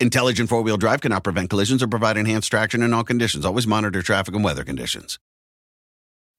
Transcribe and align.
Intelligent 0.00 0.48
four 0.48 0.62
wheel 0.62 0.78
drive 0.78 1.02
cannot 1.02 1.24
prevent 1.24 1.50
collisions 1.50 1.82
or 1.82 1.86
provide 1.86 2.16
enhanced 2.16 2.50
traction 2.50 2.82
in 2.82 2.94
all 2.94 3.04
conditions. 3.04 3.44
Always 3.44 3.66
monitor 3.66 4.00
traffic 4.00 4.34
and 4.34 4.42
weather 4.42 4.64
conditions. 4.64 5.18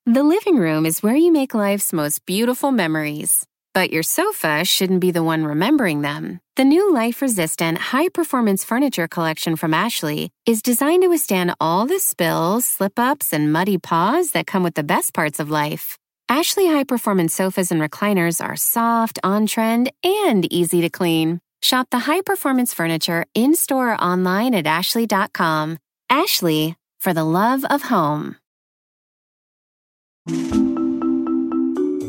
The 0.08 0.24
living 0.24 0.58
room 0.58 0.88
is 0.88 1.04
where 1.04 1.16
you 1.16 1.32
make 1.32 1.54
life's 1.54 1.94
most 1.94 2.26
beautiful 2.26 2.72
memories. 2.72 3.46
But 3.76 3.92
your 3.92 4.02
sofa 4.02 4.66
shouldn't 4.66 5.00
be 5.00 5.12
the 5.12 5.24
one 5.24 5.46
remembering 5.46 6.02
them. 6.02 6.40
The 6.56 6.66
new 6.66 6.92
life 6.92 7.22
resistant, 7.22 7.78
high 7.78 8.10
performance 8.10 8.66
furniture 8.66 9.08
collection 9.08 9.56
from 9.56 9.76
Ashley 9.76 10.32
is 10.48 10.64
designed 10.64 11.04
to 11.04 11.08
withstand 11.08 11.54
all 11.62 11.86
the 11.86 12.00
spills, 12.00 12.66
slip 12.66 12.98
ups, 12.98 13.32
and 13.32 13.54
muddy 13.54 13.78
paws 13.78 14.32
that 14.32 14.48
come 14.48 14.64
with 14.64 14.74
the 14.74 14.84
best 14.84 15.14
parts 15.14 15.40
of 15.40 15.52
life. 15.52 16.00
Ashley 16.28 16.66
high 16.66 16.84
performance 16.84 17.36
sofas 17.36 17.72
and 17.72 17.80
recliners 17.80 18.44
are 18.44 18.56
soft, 18.56 19.20
on 19.24 19.46
trend, 19.46 19.92
and 20.04 20.52
easy 20.52 20.82
to 20.82 20.90
clean. 20.90 21.40
Shop 21.62 21.88
the 21.92 22.00
high 22.00 22.22
performance 22.22 22.74
furniture 22.74 23.26
in 23.36 23.54
store 23.56 23.94
or 23.94 24.02
online 24.02 24.56
at 24.56 24.66
Ashley.com. 24.66 25.78
Ashley, 26.10 26.76
for 27.00 27.14
the 27.14 27.24
love 27.24 27.64
of 27.66 27.84
home. 27.84 28.36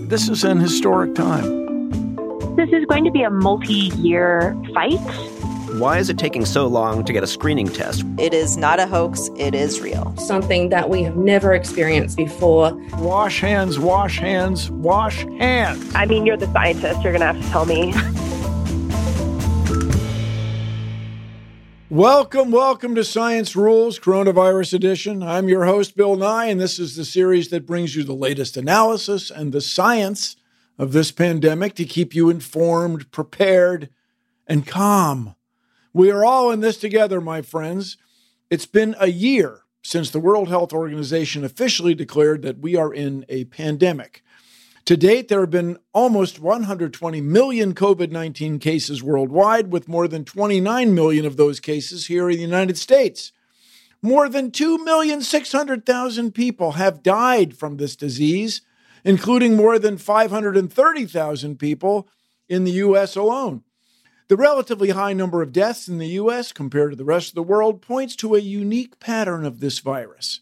This 0.09 0.29
is 0.29 0.45
an 0.45 0.59
historic 0.59 1.15
time. 1.15 1.63
This 2.57 2.71
is 2.71 2.85
going 2.87 3.05
to 3.05 3.11
be 3.11 3.23
a 3.23 3.31
multi 3.31 3.91
year 3.97 4.57
fight. 4.75 4.99
Why 5.79 5.99
is 5.99 6.11
it 6.11 6.19
taking 6.19 6.45
so 6.45 6.67
long 6.67 7.03
to 7.05 7.13
get 7.13 7.23
a 7.23 7.27
screening 7.27 7.69
test? 7.69 8.05
It 8.19 8.35
is 8.35 8.59
not 8.59 8.79
a 8.79 8.87
hoax, 8.87 9.31
it 9.39 9.55
is 9.55 9.81
real. 9.81 10.15
Something 10.19 10.69
that 10.69 10.91
we 10.91 11.03
have 11.03 11.17
never 11.17 11.55
experienced 11.55 12.19
before. 12.19 12.75
Wash 12.99 13.41
hands, 13.41 13.79
wash 13.79 14.19
hands, 14.19 14.71
wash 14.71 15.25
hands. 15.39 15.95
I 15.95 16.05
mean, 16.05 16.27
you're 16.27 16.37
the 16.37 16.53
scientist, 16.53 17.03
you're 17.03 17.13
going 17.13 17.21
to 17.21 17.27
have 17.27 17.41
to 17.43 17.49
tell 17.51 17.65
me. 17.65 17.95
Welcome, 21.93 22.53
welcome 22.53 22.95
to 22.95 23.05
Science 23.05 23.55
Rules 23.55 23.99
Coronavirus 23.99 24.73
Edition. 24.73 25.23
I'm 25.23 25.47
your 25.47 25.67
host, 25.67 25.95
Bill 25.95 26.17
Nye, 26.17 26.47
and 26.47 26.59
this 26.59 26.79
is 26.79 26.97
the 26.97 27.05
series 27.05 27.51
that 27.51 27.67
brings 27.67 27.95
you 27.95 28.03
the 28.03 28.15
latest 28.15 28.57
analysis 28.57 29.31
and 29.31 29.53
the 29.53 29.61
science 29.61 30.37
of 30.79 30.93
this 30.93 31.13
pandemic 31.13 31.75
to 31.75 31.85
keep 31.85 32.15
you 32.15 32.31
informed, 32.31 33.11
prepared, 33.11 33.91
and 34.47 34.67
calm. 34.67 35.35
We 35.93 36.11
are 36.11 36.25
all 36.25 36.51
in 36.51 36.61
this 36.61 36.79
together, 36.79 37.21
my 37.21 37.43
friends. 37.43 37.99
It's 38.49 38.65
been 38.65 38.97
a 38.99 39.09
year 39.09 39.65
since 39.83 40.09
the 40.09 40.19
World 40.19 40.49
Health 40.49 40.73
Organization 40.73 41.45
officially 41.45 41.95
declared 41.95 42.41
that 42.41 42.61
we 42.61 42.75
are 42.75 42.95
in 42.95 43.27
a 43.29 43.45
pandemic. 43.45 44.25
To 44.87 44.97
date, 44.97 45.29
there 45.29 45.41
have 45.41 45.51
been 45.51 45.79
almost 45.93 46.41
120 46.41 47.21
million 47.21 47.73
COVID 47.73 48.11
19 48.11 48.59
cases 48.59 49.03
worldwide, 49.03 49.71
with 49.71 49.87
more 49.87 50.09
than 50.09 50.25
29 50.25 50.95
million 50.95 51.25
of 51.25 51.37
those 51.37 51.61
cases 51.61 52.07
here 52.07 52.29
in 52.29 52.37
the 52.37 52.43
United 52.43 52.77
States. 52.77 53.33
More 54.03 54.29
than 54.29 54.51
2,600,000 54.51 56.35
people 56.35 56.73
have 56.73 57.05
died 57.05 57.57
from 57.57 57.77
this 57.77 57.95
disease, 57.95 58.63
including 59.05 59.55
more 59.55 59.79
than 59.79 59.99
530,000 59.99 61.59
people 61.59 62.09
in 62.49 62.65
the 62.65 62.73
U.S. 62.73 63.15
alone. 63.15 63.63
The 64.27 64.37
relatively 64.37 64.91
high 64.91 65.13
number 65.13 65.43
of 65.43 65.53
deaths 65.53 65.87
in 65.87 65.99
the 65.99 66.09
U.S. 66.09 66.51
compared 66.51 66.91
to 66.91 66.97
the 66.97 67.05
rest 67.05 67.29
of 67.29 67.35
the 67.37 67.43
world 67.45 67.83
points 67.83 68.17
to 68.17 68.35
a 68.35 68.41
unique 68.41 68.99
pattern 68.99 69.45
of 69.45 69.61
this 69.61 69.79
virus. 69.79 70.41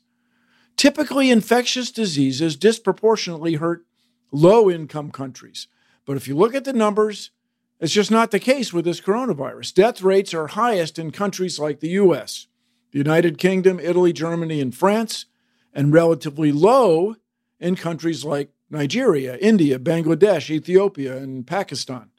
Typically, 0.77 1.31
infectious 1.31 1.91
diseases 1.91 2.57
disproportionately 2.57 3.55
hurt 3.55 3.85
low 4.31 4.71
income 4.71 5.11
countries. 5.11 5.67
But 6.05 6.17
if 6.17 6.27
you 6.27 6.37
look 6.37 6.55
at 6.55 6.65
the 6.65 6.73
numbers, 6.73 7.31
it's 7.79 7.93
just 7.93 8.11
not 8.11 8.31
the 8.31 8.39
case 8.39 8.73
with 8.73 8.85
this 8.85 9.01
coronavirus. 9.01 9.75
Death 9.75 10.03
rates 10.03 10.35
are 10.35 10.49
highest 10.49 10.99
in 10.99 11.11
countries 11.11 11.59
like 11.59 11.81
the 11.81 11.91
US, 11.91 12.47
the 12.93 12.99
United 12.99 13.39
Kingdom, 13.39 13.81
Italy, 13.81 14.13
Germany, 14.13 14.61
and 14.61 14.75
France, 14.75 15.27
and 15.73 15.93
relatively 15.93 16.53
low 16.53 17.17
in 17.59 17.77
countries 17.77 18.25
like 18.25 18.51
Nigeria, 18.71 19.37
India, 19.39 19.79
Bangladesh, 19.79 20.51
Ethiopia, 20.51 21.17
and 21.17 21.47
Pakistan. 21.47 22.11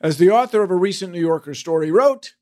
As 0.00 0.18
the 0.18 0.30
author 0.30 0.62
of 0.62 0.70
a 0.70 0.76
recent 0.76 1.12
New 1.12 1.20
Yorker 1.20 1.54
story 1.54 1.90
wrote, 1.90 2.34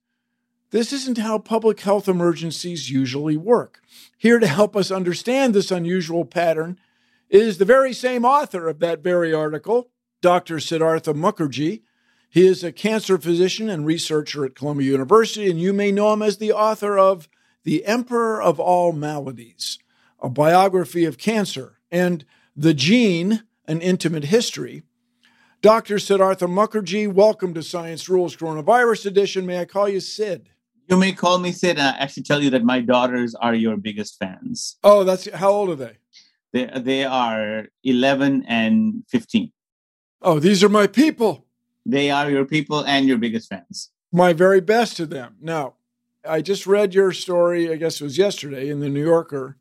this 0.70 0.92
isn't 0.92 1.18
how 1.18 1.38
public 1.38 1.80
health 1.80 2.08
emergencies 2.08 2.90
usually 2.90 3.36
work. 3.36 3.80
Here 4.16 4.38
to 4.38 4.46
help 4.46 4.76
us 4.76 4.90
understand 4.90 5.54
this 5.54 5.70
unusual 5.70 6.24
pattern 6.24 6.78
is 7.28 7.58
the 7.58 7.64
very 7.64 7.92
same 7.92 8.24
author 8.24 8.68
of 8.68 8.78
that 8.80 9.02
very 9.02 9.32
article, 9.32 9.90
Dr. 10.22 10.56
Siddhartha 10.56 11.14
Mukherjee. 11.14 11.82
He 12.30 12.46
is 12.46 12.62
a 12.62 12.72
cancer 12.72 13.18
physician 13.18 13.70
and 13.70 13.86
researcher 13.86 14.44
at 14.44 14.54
Columbia 14.54 14.90
University, 14.90 15.50
and 15.50 15.60
you 15.60 15.72
may 15.72 15.92
know 15.92 16.12
him 16.12 16.22
as 16.22 16.38
the 16.38 16.52
author 16.52 16.98
of 16.98 17.28
The 17.64 17.84
Emperor 17.86 18.42
of 18.42 18.60
All 18.60 18.92
Maladies, 18.92 19.78
a 20.20 20.28
biography 20.28 21.04
of 21.04 21.18
cancer, 21.18 21.78
and 21.90 22.24
The 22.54 22.74
Gene, 22.74 23.44
an 23.66 23.80
intimate 23.80 24.24
history. 24.24 24.82
Dr. 25.60 25.98
Siddhartha 25.98 26.46
Mukherjee, 26.46 27.12
welcome 27.12 27.52
to 27.54 27.62
Science 27.62 28.08
Rules 28.08 28.36
Coronavirus 28.36 29.06
Edition. 29.06 29.44
May 29.44 29.60
I 29.60 29.64
call 29.64 29.88
you 29.88 30.00
Sid? 30.00 30.50
You 30.88 30.96
may 30.96 31.12
call 31.12 31.38
me 31.38 31.52
Sid. 31.52 31.78
And 31.78 31.88
I 31.88 31.98
actually 31.98 32.22
tell 32.22 32.42
you 32.42 32.48
that 32.50 32.64
my 32.64 32.80
daughters 32.80 33.34
are 33.34 33.54
your 33.54 33.76
biggest 33.76 34.18
fans. 34.18 34.76
Oh, 34.84 35.04
that's 35.04 35.30
how 35.32 35.50
old 35.50 35.70
are 35.70 35.74
they? 35.74 35.98
They 36.52 36.70
they 36.76 37.04
are 37.04 37.66
11 37.84 38.44
and 38.48 39.04
15. 39.08 39.52
Oh, 40.22 40.38
these 40.38 40.64
are 40.64 40.68
my 40.68 40.86
people. 40.86 41.46
They 41.84 42.10
are 42.10 42.30
your 42.30 42.44
people 42.44 42.84
and 42.84 43.06
your 43.06 43.18
biggest 43.18 43.48
fans. 43.48 43.90
My 44.12 44.32
very 44.32 44.60
best 44.60 44.96
to 44.96 45.06
them. 45.06 45.36
Now, 45.40 45.74
I 46.26 46.42
just 46.42 46.66
read 46.66 46.94
your 46.94 47.12
story, 47.12 47.70
I 47.70 47.76
guess 47.76 48.00
it 48.00 48.04
was 48.04 48.18
yesterday 48.18 48.68
in 48.68 48.80
the 48.80 48.88
New 48.88 49.04
Yorker. 49.04 49.56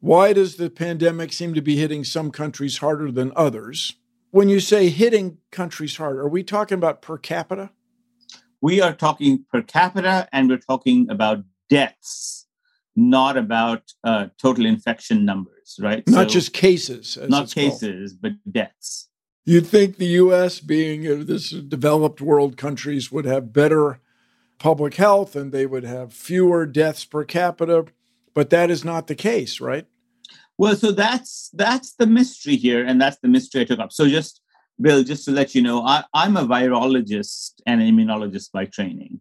Why 0.00 0.32
does 0.32 0.56
the 0.56 0.70
pandemic 0.70 1.32
seem 1.32 1.54
to 1.54 1.60
be 1.60 1.76
hitting 1.76 2.04
some 2.04 2.30
countries 2.30 2.78
harder 2.78 3.10
than 3.10 3.32
others? 3.36 3.96
When 4.30 4.48
you 4.48 4.60
say 4.60 4.88
hitting 4.88 5.38
countries 5.50 5.96
hard, 5.96 6.16
are 6.16 6.28
we 6.28 6.42
talking 6.42 6.76
about 6.78 7.02
per 7.02 7.18
capita? 7.18 7.70
We 8.60 8.80
are 8.80 8.94
talking 8.94 9.44
per 9.52 9.62
capita 9.62 10.28
and 10.32 10.48
we're 10.48 10.56
talking 10.56 11.10
about 11.10 11.44
deaths, 11.68 12.46
not 12.96 13.36
about 13.36 13.92
uh, 14.04 14.28
total 14.40 14.66
infection 14.66 15.24
numbers, 15.24 15.51
right? 15.80 16.06
Not 16.08 16.28
so, 16.28 16.34
just 16.34 16.52
cases. 16.52 17.18
Not 17.28 17.50
cases, 17.50 18.12
called. 18.12 18.20
but 18.22 18.52
deaths. 18.52 19.08
You'd 19.44 19.66
think 19.66 19.96
the 19.96 20.06
U.S., 20.06 20.60
being 20.60 21.26
this 21.26 21.50
developed 21.50 22.20
world 22.20 22.56
countries, 22.56 23.10
would 23.10 23.24
have 23.24 23.52
better 23.52 23.98
public 24.58 24.94
health 24.94 25.34
and 25.34 25.50
they 25.50 25.66
would 25.66 25.82
have 25.82 26.12
fewer 26.12 26.64
deaths 26.66 27.04
per 27.04 27.24
capita, 27.24 27.86
but 28.32 28.50
that 28.50 28.70
is 28.70 28.84
not 28.84 29.08
the 29.08 29.14
case, 29.16 29.60
right? 29.60 29.86
Well, 30.56 30.76
so 30.76 30.92
that's 30.92 31.50
that's 31.54 31.94
the 31.94 32.06
mystery 32.06 32.56
here, 32.56 32.84
and 32.84 33.00
that's 33.00 33.18
the 33.18 33.28
mystery 33.28 33.62
I 33.62 33.64
took 33.64 33.80
up. 33.80 33.92
So 33.92 34.08
just 34.08 34.40
Bill, 34.80 35.02
just 35.02 35.24
to 35.24 35.32
let 35.32 35.54
you 35.54 35.62
know, 35.62 35.82
I, 35.82 36.04
I'm 36.14 36.36
a 36.36 36.46
virologist 36.46 37.54
and 37.66 37.82
an 37.82 37.88
immunologist 37.88 38.52
by 38.52 38.66
training. 38.66 39.20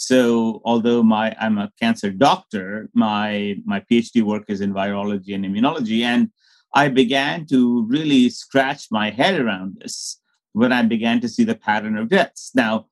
So 0.00 0.62
although 0.64 1.02
my 1.02 1.36
I'm 1.38 1.58
a 1.58 1.70
cancer 1.78 2.10
doctor, 2.10 2.88
my 2.94 3.56
my 3.66 3.80
PhD 3.80 4.22
work 4.22 4.44
is 4.48 4.62
in 4.62 4.72
virology 4.72 5.34
and 5.34 5.44
immunology, 5.44 6.00
and 6.04 6.30
I 6.74 6.88
began 6.88 7.44
to 7.52 7.84
really 7.86 8.30
scratch 8.30 8.86
my 8.90 9.10
head 9.10 9.38
around 9.38 9.76
this 9.78 10.18
when 10.54 10.72
I 10.72 10.82
began 10.84 11.20
to 11.20 11.28
see 11.28 11.44
the 11.44 11.54
pattern 11.54 11.98
of 11.98 12.08
deaths. 12.08 12.50
Now, 12.54 12.86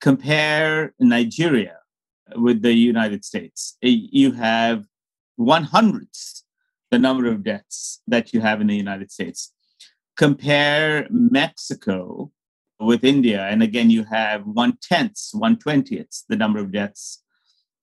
compare 0.00 0.94
Nigeria 0.98 1.78
with 2.34 2.60
the 2.62 2.74
United 2.74 3.24
States. 3.24 3.76
Eh, 3.84 4.10
you 4.20 4.32
have 4.32 4.84
one 5.36 5.62
hundredths 5.62 6.42
the 6.90 6.98
number 6.98 7.26
of 7.26 7.44
deaths 7.44 8.02
that 8.08 8.32
you 8.32 8.40
have 8.40 8.60
in 8.60 8.66
the 8.66 8.82
United 8.86 9.12
States. 9.12 9.52
Compare 10.16 11.06
Mexico 11.08 12.32
with 12.80 13.04
India, 13.04 13.42
and 13.50 13.62
again, 13.62 13.90
you 13.90 14.04
have 14.04 14.42
one 14.44 14.78
tenth, 14.82 15.18
one 15.32 15.58
twentieth 15.58 16.24
the 16.28 16.36
number 16.36 16.58
of 16.60 16.72
deaths. 16.72 17.22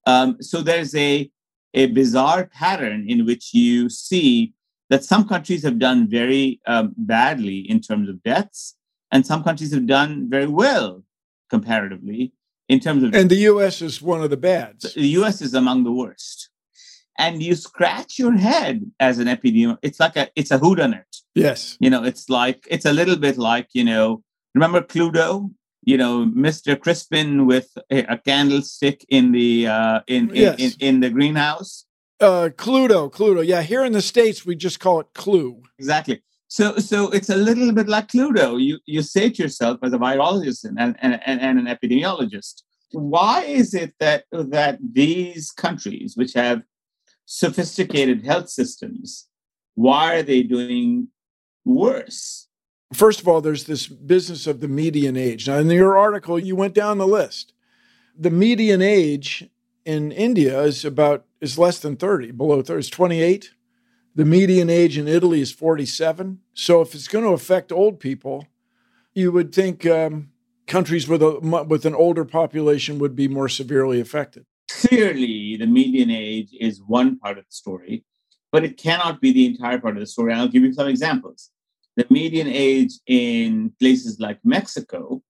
Um, 0.08 0.38
so 0.42 0.62
there's 0.62 0.94
a, 0.96 1.30
a 1.74 1.88
bizarre 1.88 2.46
pattern 2.46 3.06
in 3.10 3.26
which 3.26 3.54
you 3.54 3.90
see 3.90 4.54
that 4.90 5.04
some 5.04 5.28
countries 5.28 5.64
have 5.64 5.80
done 5.80 6.08
very 6.10 6.62
um, 6.68 6.94
badly 6.98 7.60
in 7.70 7.82
terms 7.82 8.08
of 8.10 8.22
deaths, 8.24 8.76
and 9.12 9.26
some 9.26 9.44
countries 9.44 9.74
have 9.74 9.88
done 9.88 10.30
very 10.30 10.48
well 10.48 11.04
comparatively 11.50 12.34
in 12.70 12.80
terms 12.80 13.04
of. 13.04 13.14
And 13.16 13.30
the 13.30 13.42
U.S. 13.52 13.82
is 13.82 14.02
one 14.02 14.22
of 14.22 14.30
the 14.30 14.38
bads. 14.38 14.94
The 14.94 15.08
U.S. 15.20 15.42
is 15.42 15.54
among 15.54 15.84
the 15.84 15.92
worst. 15.92 16.50
and 17.18 17.42
you 17.42 17.56
scratch 17.56 18.20
your 18.20 18.34
head 18.36 18.76
as 19.00 19.20
an 19.20 19.28
epidemiologist. 19.28 19.80
It's 19.82 20.00
like 20.00 20.16
a 20.18 20.30
it's 20.36 20.52
a 20.52 20.60
whodunit. 20.60 21.12
Yes. 21.34 21.78
You 21.80 21.90
know, 21.90 22.04
it's 22.04 22.30
like 22.30 22.60
it's 22.70 22.86
a 22.86 22.94
little 22.94 23.16
bit 23.18 23.38
like 23.38 23.70
you 23.74 23.84
know. 23.84 24.24
Remember 24.56 24.82
Cluedo? 24.82 25.52
You 25.84 25.98
know, 25.98 26.26
Mister 26.26 26.76
Crispin 26.76 27.46
with 27.46 27.78
a, 27.92 28.14
a, 28.14 28.18
candlestick 28.18 29.06
in 29.10 29.32
the 29.34 29.68
uh, 29.68 30.00
in, 30.08 30.30
in, 30.32 30.36
yes. 30.36 30.60
in, 30.60 30.72
in 30.80 31.00
the 31.02 31.12
greenhouse. 31.12 31.86
Uh, 32.20 32.50
Cluedo, 32.56 33.12
Cluedo. 33.12 33.46
Yeah, 33.46 33.62
here 33.62 33.86
in 33.86 33.94
the 33.94 34.02
states 34.02 34.46
we 34.46 34.56
just 34.56 34.80
call 34.80 35.02
it 35.02 35.08
Clue. 35.14 35.62
Exactly. 35.78 36.24
So, 36.48 36.78
so 36.78 37.10
it's 37.10 37.30
a 37.30 37.36
little 37.36 37.72
bit 37.72 37.88
like 37.88 38.08
Cluedo. 38.08 38.60
You 38.60 38.80
you 38.86 39.04
say 39.04 39.30
to 39.30 39.44
yourself 39.44 39.80
as 39.84 39.94
a 39.94 40.00
virologist 40.00 40.64
and, 40.64 40.80
and, 40.80 40.98
and, 41.02 41.42
and 41.42 41.60
an 41.60 41.66
epidemiologist, 41.66 42.64
why 42.94 43.44
is 43.44 43.74
it 43.74 43.94
that 44.00 44.24
that 44.32 44.80
these 44.82 45.52
countries, 45.52 46.16
which 46.16 46.34
have 46.34 46.64
sophisticated 47.26 48.26
health 48.26 48.50
systems, 48.50 49.28
why 49.76 50.16
are 50.16 50.24
they 50.24 50.42
doing 50.42 51.10
worse? 51.64 52.45
First 52.94 53.20
of 53.20 53.28
all, 53.28 53.42
there's 53.42 53.66
this 53.66 53.88
business 53.88 54.48
of 54.48 54.60
the 54.60 54.68
median 54.68 55.18
age. 55.18 55.48
Now, 55.48 55.58
in 55.58 55.70
your 55.70 55.98
article, 55.98 56.38
you 56.38 56.56
went 56.56 56.74
down 56.74 56.98
the 56.98 57.08
list. 57.08 57.54
The 58.18 58.30
median 58.30 58.82
age 58.82 59.50
in 59.86 60.12
India 60.12 60.62
is 60.62 60.86
about 60.86 61.26
is 61.42 61.60
less 61.60 61.80
than 61.80 61.96
30, 61.96 62.32
below 62.32 62.62
30, 62.62 62.80
it's 62.80 62.90
28. 62.90 63.52
The 64.16 64.26
median 64.26 64.70
age 64.70 64.98
in 64.98 65.08
Italy 65.08 65.42
is 65.42 65.52
47. 65.52 66.40
So 66.54 66.82
if 66.82 66.96
it's 66.96 67.08
going 67.08 67.26
to 67.26 67.32
affect 67.32 67.72
old 67.72 68.00
people, 68.00 68.48
you 69.14 69.32
would 69.32 69.54
think 69.54 69.86
um, 69.86 70.30
countries 70.68 71.08
with 71.08 71.22
a 71.22 71.66
with 71.68 71.86
an 71.86 71.96
older 71.96 72.26
population 72.26 73.00
would 73.00 73.16
be 73.16 73.28
more 73.28 73.50
severely 73.50 74.00
affected. 74.00 74.46
Clearly, 74.70 75.58
the 75.58 75.68
median 75.68 76.10
age 76.10 76.50
is 76.60 76.82
one 76.82 77.18
part 77.20 77.38
of 77.38 77.46
the 77.46 77.52
story, 77.52 78.04
but 78.52 78.64
it 78.64 78.78
cannot 78.78 79.22
be 79.22 79.32
the 79.32 79.46
entire 79.46 79.80
part 79.80 79.96
of 79.96 80.00
the 80.00 80.08
story. 80.08 80.32
And 80.32 80.42
I'll 80.42 80.48
give 80.48 80.64
you 80.64 80.74
some 80.74 80.88
examples. 80.88 81.52
The 81.98 82.06
median 82.10 82.48
age 82.48 82.94
in 83.08 83.72
places 83.80 84.20
like 84.20 84.40
Mexico 84.44 85.24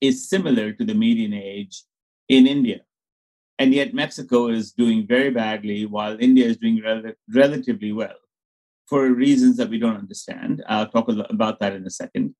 is 0.00 0.28
similar 0.28 0.72
to 0.72 0.84
the 0.84 0.94
median 0.94 1.34
age 1.34 1.84
in 2.28 2.46
India. 2.46 2.80
And 3.58 3.74
yet, 3.74 3.94
Mexico 3.94 4.48
is 4.48 4.72
doing 4.72 5.06
very 5.06 5.30
badly 5.30 5.86
while 5.86 6.16
India 6.18 6.46
is 6.46 6.56
doing 6.56 6.82
rel- 6.82 7.12
relatively 7.32 7.92
well 7.92 8.16
for 8.86 9.08
reasons 9.12 9.56
that 9.58 9.68
we 9.68 9.78
don't 9.78 9.96
understand. 9.96 10.64
I'll 10.66 10.88
talk 10.88 11.08
about 11.08 11.60
that 11.60 11.74
in 11.74 11.86
a 11.86 11.90
second. 11.90 12.34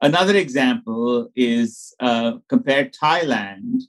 Another 0.00 0.36
example 0.36 1.30
is 1.34 1.94
uh, 2.00 2.38
compare 2.48 2.86
Thailand 2.86 3.82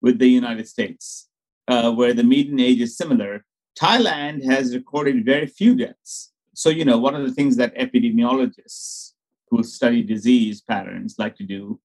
with 0.00 0.18
the 0.18 0.28
United 0.28 0.68
States, 0.68 1.28
uh, 1.68 1.90
where 1.92 2.14
the 2.14 2.24
median 2.24 2.60
age 2.60 2.80
is 2.80 2.96
similar. 2.96 3.44
Thailand 3.78 4.44
has 4.44 4.74
recorded 4.74 5.24
very 5.24 5.46
few 5.46 5.74
deaths. 5.74 6.31
So, 6.62 6.70
you 6.70 6.84
know, 6.84 6.96
one 6.96 7.16
of 7.16 7.24
the 7.24 7.32
things 7.32 7.56
that 7.56 7.74
epidemiologists 7.74 9.14
who 9.50 9.64
study 9.64 10.00
disease 10.00 10.60
patterns 10.60 11.16
like 11.18 11.34
to 11.38 11.42
do 11.42 11.80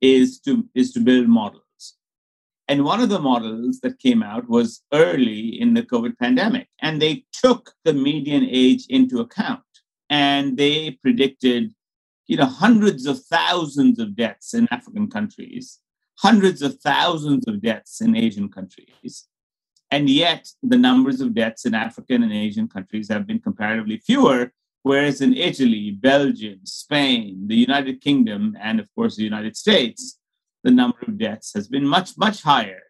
is 0.00 0.40
to 0.46 0.66
is 0.74 0.94
to 0.94 1.00
build 1.00 1.28
models. 1.28 1.82
And 2.66 2.86
one 2.86 3.02
of 3.02 3.10
the 3.10 3.18
models 3.18 3.80
that 3.80 3.98
came 3.98 4.22
out 4.22 4.48
was 4.48 4.80
early 4.94 5.60
in 5.60 5.74
the 5.74 5.82
COVID 5.82 6.16
pandemic, 6.18 6.68
and 6.80 7.02
they 7.02 7.26
took 7.34 7.74
the 7.84 7.92
median 7.92 8.48
age 8.50 8.86
into 8.88 9.20
account, 9.20 9.70
and 10.08 10.56
they 10.56 10.92
predicted, 11.02 11.74
you 12.26 12.38
know, 12.38 12.46
hundreds 12.46 13.04
of 13.04 13.22
thousands 13.26 13.98
of 13.98 14.16
deaths 14.16 14.54
in 14.54 14.66
African 14.70 15.10
countries, 15.10 15.80
hundreds 16.16 16.62
of 16.62 16.80
thousands 16.80 17.46
of 17.46 17.60
deaths 17.60 18.00
in 18.00 18.16
Asian 18.16 18.48
countries. 18.48 19.28
And 19.90 20.10
yet, 20.10 20.48
the 20.62 20.78
numbers 20.78 21.20
of 21.20 21.34
deaths 21.34 21.66
in 21.66 21.74
African 21.74 22.22
and 22.22 22.32
Asian 22.32 22.68
countries 22.68 23.08
have 23.08 23.26
been 23.26 23.38
comparatively 23.38 23.98
fewer, 23.98 24.52
whereas 24.82 25.20
in 25.20 25.34
Italy, 25.34 25.92
Belgium, 25.92 26.60
Spain, 26.64 27.46
the 27.46 27.56
United 27.56 28.00
Kingdom, 28.00 28.56
and 28.60 28.80
of 28.80 28.88
course 28.94 29.16
the 29.16 29.22
United 29.22 29.56
States, 29.56 30.18
the 30.64 30.70
number 30.70 30.98
of 31.06 31.18
deaths 31.18 31.52
has 31.54 31.68
been 31.68 31.86
much, 31.86 32.18
much 32.18 32.42
higher 32.42 32.82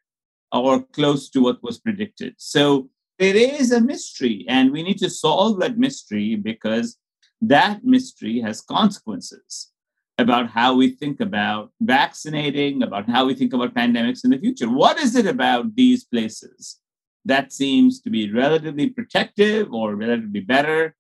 or 0.53 0.83
close 0.83 1.29
to 1.31 1.41
what 1.41 1.63
was 1.63 1.79
predicted. 1.79 2.35
So 2.39 2.89
it 3.19 3.37
is 3.37 3.71
a 3.71 3.81
mystery, 3.81 4.45
and 4.49 4.73
we 4.73 4.83
need 4.83 4.99
to 4.99 5.11
solve 5.11 5.61
that 5.61 5.79
mystery 5.79 6.37
because 6.37 6.97
that 7.41 7.85
mystery 7.85 8.41
has 8.41 8.61
consequences 8.61 9.73
about 10.19 10.49
how 10.49 10.75
we 10.75 10.91
think 10.91 11.21
about 11.21 11.71
vaccinating, 11.81 12.83
about 12.83 13.09
how 13.09 13.27
we 13.27 13.35
think 13.35 13.53
about 13.53 13.75
pandemics 13.75 14.25
in 14.25 14.31
the 14.31 14.39
future. 14.39 14.71
What 14.71 14.99
is 14.99 15.17
it 15.17 15.27
about 15.27 15.75
these 15.75 16.05
places 16.05 16.79
that 17.25 17.53
seems 17.53 18.01
to 18.03 18.11
be 18.11 18.31
relatively 18.33 18.91
protective 18.91 19.73
or 19.73 19.95
relatively 19.95 20.41
better? 20.41 20.95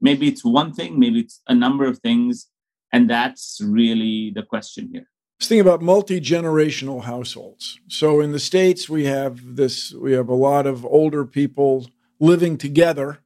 Maybe 0.00 0.28
it's 0.28 0.44
one 0.44 0.72
thing, 0.72 0.98
maybe 0.98 1.20
it's 1.20 1.40
a 1.46 1.54
number 1.54 1.86
of 1.86 1.98
things. 1.98 2.46
And 2.92 3.08
that's 3.08 3.60
really 3.62 4.32
the 4.34 4.42
question 4.42 4.88
here. 4.92 5.06
Let's 5.38 5.48
think 5.48 5.60
about 5.60 5.80
multi 5.80 6.20
generational 6.20 7.04
households. 7.04 7.78
So 7.88 8.20
in 8.20 8.32
the 8.32 8.38
states, 8.38 8.88
we 8.90 9.06
have 9.06 9.56
this. 9.56 9.94
We 9.94 10.12
have 10.12 10.28
a 10.28 10.34
lot 10.34 10.66
of 10.66 10.84
older 10.84 11.24
people 11.24 11.86
living 12.18 12.58
together 12.58 13.20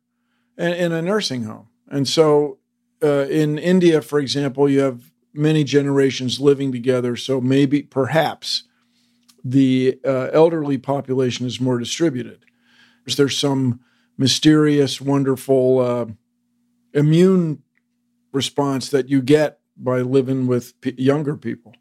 in, 0.57 0.73
in 0.73 0.93
a 0.93 1.03
nursing 1.03 1.43
home, 1.45 1.69
and 1.89 2.07
so 2.07 2.59
uh, 3.03 3.27
in 3.29 3.59
India, 3.59 4.01
for 4.01 4.21
example, 4.21 4.69
you 4.69 4.81
have 4.81 5.11
many 5.33 5.65
generations 5.65 6.39
living 6.39 6.71
together. 6.71 7.17
So 7.17 7.41
maybe, 7.41 7.83
perhaps, 7.83 8.63
the 9.45 10.01
uh, 10.05 10.31
elderly 10.33 10.79
population 10.79 11.47
is 11.47 11.61
more 11.61 11.79
distributed. 11.79 12.45
There's 13.07 13.39
some 13.39 13.81
mysterious, 14.17 15.01
wonderful 15.01 15.81
uh, 15.81 16.07
immune 16.95 17.63
response 18.33 18.89
that 18.91 19.09
you 19.09 19.21
get 19.21 19.61
by 19.77 20.01
living 20.01 20.47
with 20.47 20.81
p- 20.81 20.95
younger 20.97 21.37
people. 21.37 21.75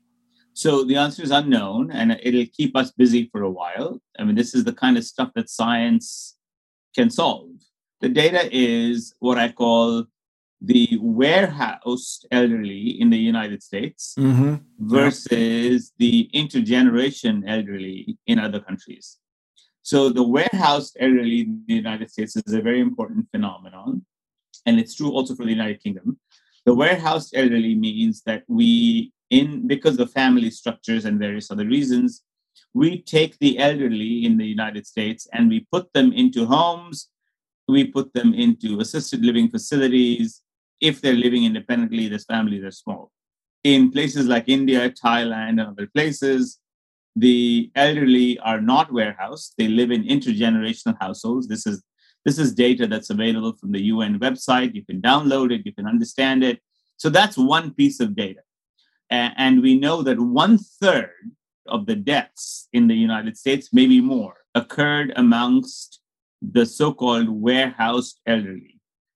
So 0.54 0.84
the 0.84 0.98
answer 0.98 1.24
is 1.24 1.32
unknown, 1.32 1.90
and 1.92 2.20
it'll 2.22 2.46
keep 2.46 2.76
us 2.76 2.92
busy 2.92 3.30
for 3.32 3.42
a 3.42 3.50
while. 3.50 4.02
I 4.20 4.24
mean, 4.24 4.36
this 4.36 4.54
is 4.54 4.66
the 4.66 4.74
kind 4.74 4.98
of 4.98 5.04
stuff 5.04 5.32
that 5.36 5.50
science 5.50 6.36
can 6.96 7.10
solve. 7.10 7.50
The 8.02 8.10
data 8.10 8.50
is 8.52 9.16
what 9.20 9.38
I 9.38 9.52
call 9.52 10.06
the 10.64 10.98
warehoused 11.02 12.26
elderly 12.32 13.02
in 13.02 13.10
the 13.10 13.18
United 13.18 13.62
States 13.62 14.16
mm-hmm. 14.18 14.56
versus 14.80 15.92
the 15.98 16.30
intergeneration 16.34 17.44
elderly 17.46 18.18
in 18.28 18.40
other 18.40 18.62
countries. 18.62 19.18
So 19.82 20.10
the 20.10 20.24
warehoused 20.24 20.96
elderly 21.00 21.42
in 21.42 21.64
the 21.68 21.76
United 21.76 22.10
States 22.10 22.38
is 22.38 22.54
a 22.54 22.62
very 22.62 22.80
important 22.80 23.28
phenomenon, 23.32 24.06
and 24.66 24.80
it's 24.80 24.96
true 24.96 25.12
also 25.12 25.36
for 25.36 25.44
the 25.44 25.52
United 25.52 25.84
Kingdom. 25.84 26.18
The 26.66 26.74
warehoused 26.74 27.36
elderly 27.36 27.76
means 27.76 28.22
that 28.24 28.44
we 28.48 29.12
in 29.34 29.68
because 29.68 29.98
of 30.00 30.12
family 30.12 30.52
structures 30.52 31.06
and 31.06 31.20
various 31.20 31.50
other 31.50 31.66
reasons, 31.66 32.22
we 32.74 33.02
take 33.02 33.38
the 33.40 33.58
elderly 33.58 34.26
in 34.26 34.38
the 34.38 34.46
United 34.46 34.86
States 34.86 35.28
and 35.34 35.50
we 35.50 35.68
put 35.72 35.92
them 35.94 36.14
into 36.14 36.46
homes, 36.46 37.10
we 37.68 37.84
put 37.86 38.14
them 38.14 38.34
into 38.34 38.80
assisted 38.80 39.26
living 39.26 39.50
facilities. 39.50 40.43
If 40.90 41.02
they're 41.02 41.24
living 41.26 41.46
independently, 41.46 42.10
these 42.10 42.26
families 42.26 42.64
are 42.64 42.78
small. 42.84 43.12
In 43.64 43.90
places 43.90 44.28
like 44.28 44.50
India, 44.50 44.82
Thailand, 44.90 45.62
and 45.62 45.62
other 45.62 45.88
places, 45.96 46.60
the 47.16 47.72
elderly 47.76 48.38
are 48.40 48.60
not 48.60 48.92
warehoused. 48.92 49.54
They 49.58 49.70
live 49.70 49.92
in 49.92 50.04
intergenerational 50.04 50.98
households. 51.00 51.48
This 51.48 51.66
is 51.66 51.82
this 52.26 52.40
is 52.40 52.54
data 52.54 52.88
that's 52.88 53.10
available 53.10 53.54
from 53.60 53.72
the 53.72 53.84
UN 53.94 54.20
website. 54.20 54.76
You 54.76 54.86
can 54.86 55.02
download 55.02 55.52
it, 55.54 55.66
you 55.66 55.74
can 55.74 55.88
understand 55.88 56.44
it. 56.44 56.62
So 56.98 57.10
that's 57.10 57.38
one 57.38 57.74
piece 57.74 58.00
of 58.00 58.16
data. 58.16 58.42
And 59.10 59.62
we 59.62 59.78
know 59.78 60.04
that 60.04 60.20
one 60.20 60.58
third 60.82 61.12
of 61.68 61.86
the 61.86 61.96
deaths 61.96 62.68
in 62.74 62.88
the 62.88 62.96
United 62.96 63.38
States, 63.38 63.70
maybe 63.74 64.00
more, 64.02 64.36
occurred 64.56 65.14
amongst 65.16 66.00
the 66.42 66.66
so 66.66 66.94
called 66.94 67.30
warehoused 67.30 68.20
elderly. 68.26 68.73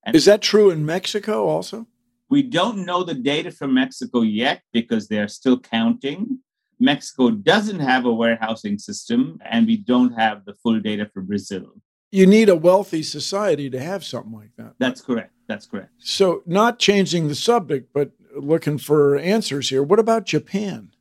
And 0.07 0.15
Is 0.15 0.23
that 0.23 0.41
true 0.41 0.69
in 0.69 0.85
Mexico 0.85 1.47
also? 1.47 1.85
We 2.29 2.41
don't 2.41 2.85
know 2.85 3.03
the 3.03 3.13
data 3.13 3.51
from 3.51 3.73
Mexico 3.73 4.21
yet 4.21 4.61
because 4.71 5.09
they're 5.09 5.27
still 5.27 5.59
counting. 5.59 6.39
Mexico 6.79 7.29
doesn't 7.31 7.81
have 7.81 8.05
a 8.05 8.13
warehousing 8.13 8.79
system, 8.79 9.37
and 9.43 9.67
we 9.67 9.75
don't 9.75 10.13
have 10.13 10.45
the 10.45 10.53
full 10.53 10.79
data 10.79 11.09
for 11.13 11.21
Brazil. 11.21 11.73
You 12.11 12.25
need 12.25 12.47
a 12.47 12.55
wealthy 12.55 13.03
society 13.03 13.69
to 13.69 13.81
have 13.81 14.05
something 14.05 14.31
like 14.31 14.51
that. 14.57 14.75
That's 14.79 15.01
correct. 15.01 15.33
That's 15.49 15.65
correct. 15.65 15.91
So, 15.97 16.41
not 16.45 16.79
changing 16.79 17.27
the 17.27 17.35
subject, 17.35 17.89
but 17.93 18.11
looking 18.33 18.77
for 18.77 19.17
answers 19.17 19.67
here. 19.67 19.83
What 19.83 19.99
about 19.99 20.25
Japan? 20.25 20.91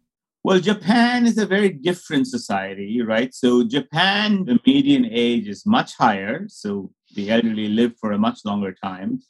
Well, 0.42 0.58
Japan 0.58 1.26
is 1.26 1.38
a 1.38 1.46
very 1.46 1.68
different 1.68 2.26
society, 2.26 3.02
right? 3.02 3.32
So, 3.32 3.62
Japan, 3.62 4.44
the 4.46 4.58
median 4.66 5.06
age 5.08 5.46
is 5.46 5.64
much 5.64 5.94
higher. 5.94 6.46
So, 6.48 6.90
the 7.16 7.30
elderly 7.30 7.68
live 7.68 7.94
for 8.00 8.12
a 8.12 8.18
much 8.18 8.40
longer 8.44 8.72
time. 8.72 9.20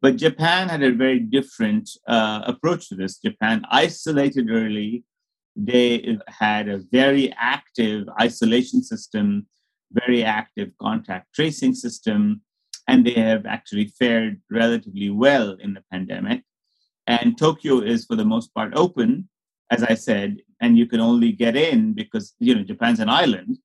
But 0.00 0.16
Japan 0.16 0.68
had 0.68 0.82
a 0.82 0.92
very 0.92 1.18
different 1.18 1.90
uh, 2.08 2.42
approach 2.46 2.88
to 2.88 2.94
this. 2.94 3.18
Japan 3.18 3.62
isolated 3.70 4.50
early. 4.50 5.04
They 5.54 6.18
had 6.28 6.68
a 6.68 6.82
very 6.90 7.32
active 7.36 8.06
isolation 8.20 8.82
system 8.82 9.46
very 9.92 10.24
active 10.24 10.70
contact 10.80 11.34
tracing 11.34 11.74
system, 11.74 12.42
and 12.88 13.06
they 13.06 13.12
have 13.12 13.46
actually 13.46 13.86
fared 13.98 14.40
relatively 14.50 15.10
well 15.10 15.52
in 15.60 15.74
the 15.74 15.84
pandemic. 15.90 16.42
And 17.06 17.36
Tokyo 17.36 17.80
is, 17.80 18.04
for 18.04 18.16
the 18.16 18.24
most 18.24 18.54
part, 18.54 18.72
open, 18.74 19.28
as 19.70 19.82
I 19.82 19.94
said, 19.94 20.38
and 20.60 20.78
you 20.78 20.86
can 20.86 21.00
only 21.00 21.32
get 21.32 21.56
in 21.56 21.92
because 21.92 22.34
you 22.38 22.54
know 22.54 22.62
Japan's 22.62 23.00
an 23.00 23.08
island, 23.08 23.58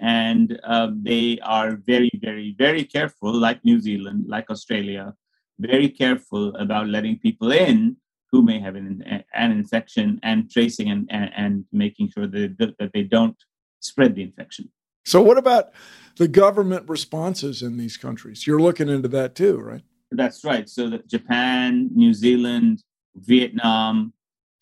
and 0.00 0.60
um, 0.64 1.02
they 1.02 1.38
are 1.42 1.76
very, 1.86 2.10
very, 2.22 2.54
very 2.58 2.84
careful, 2.84 3.32
like 3.32 3.64
New 3.64 3.80
Zealand, 3.80 4.26
like 4.28 4.50
Australia, 4.50 5.14
very 5.58 5.88
careful 5.88 6.54
about 6.56 6.88
letting 6.88 7.18
people 7.18 7.52
in 7.52 7.96
who 8.30 8.42
may 8.42 8.60
have 8.60 8.76
an, 8.76 9.24
an 9.34 9.50
infection 9.52 10.20
and 10.22 10.50
tracing 10.50 10.90
and, 10.90 11.06
and, 11.10 11.30
and 11.36 11.64
making 11.72 12.10
sure 12.10 12.26
that, 12.26 12.74
that 12.78 12.90
they 12.92 13.02
don't 13.02 13.36
spread 13.80 14.14
the 14.14 14.22
infection. 14.22 14.70
So, 15.04 15.22
what 15.22 15.38
about 15.38 15.72
the 16.18 16.28
government 16.28 16.88
responses 16.88 17.62
in 17.62 17.78
these 17.78 17.96
countries? 17.96 18.46
You're 18.46 18.60
looking 18.60 18.88
into 18.88 19.08
that 19.08 19.34
too, 19.34 19.56
right? 19.58 19.82
That's 20.10 20.44
right. 20.44 20.68
So, 20.68 20.98
Japan, 21.06 21.88
New 21.94 22.12
Zealand, 22.12 22.82
Vietnam, 23.16 24.12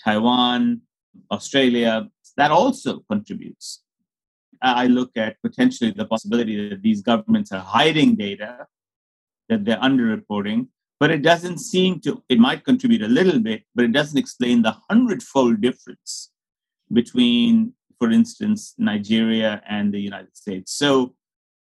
Taiwan, 0.02 0.82
Australia, 1.30 2.08
that 2.36 2.50
also 2.50 3.00
contributes. 3.10 3.82
I 4.62 4.86
look 4.86 5.10
at 5.16 5.36
potentially 5.42 5.90
the 5.90 6.06
possibility 6.06 6.68
that 6.68 6.82
these 6.82 7.02
governments 7.02 7.52
are 7.52 7.60
hiding 7.60 8.16
data, 8.16 8.66
that 9.48 9.64
they're 9.64 9.78
underreporting, 9.78 10.68
but 10.98 11.10
it 11.10 11.22
doesn't 11.22 11.58
seem 11.58 12.00
to, 12.00 12.22
it 12.28 12.38
might 12.38 12.64
contribute 12.64 13.02
a 13.02 13.08
little 13.08 13.38
bit, 13.38 13.64
but 13.74 13.84
it 13.84 13.92
doesn't 13.92 14.18
explain 14.18 14.62
the 14.62 14.76
hundredfold 14.88 15.60
difference 15.60 16.30
between, 16.92 17.72
for 17.98 18.10
instance, 18.10 18.74
Nigeria 18.78 19.62
and 19.68 19.92
the 19.92 20.00
United 20.00 20.36
States. 20.36 20.72
So, 20.72 21.14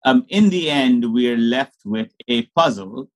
um, 0.04 0.26
in 0.30 0.50
the 0.50 0.70
end, 0.70 1.14
we're 1.14 1.38
left 1.38 1.78
with 1.86 2.12
a 2.28 2.44
puzzle, 2.56 3.10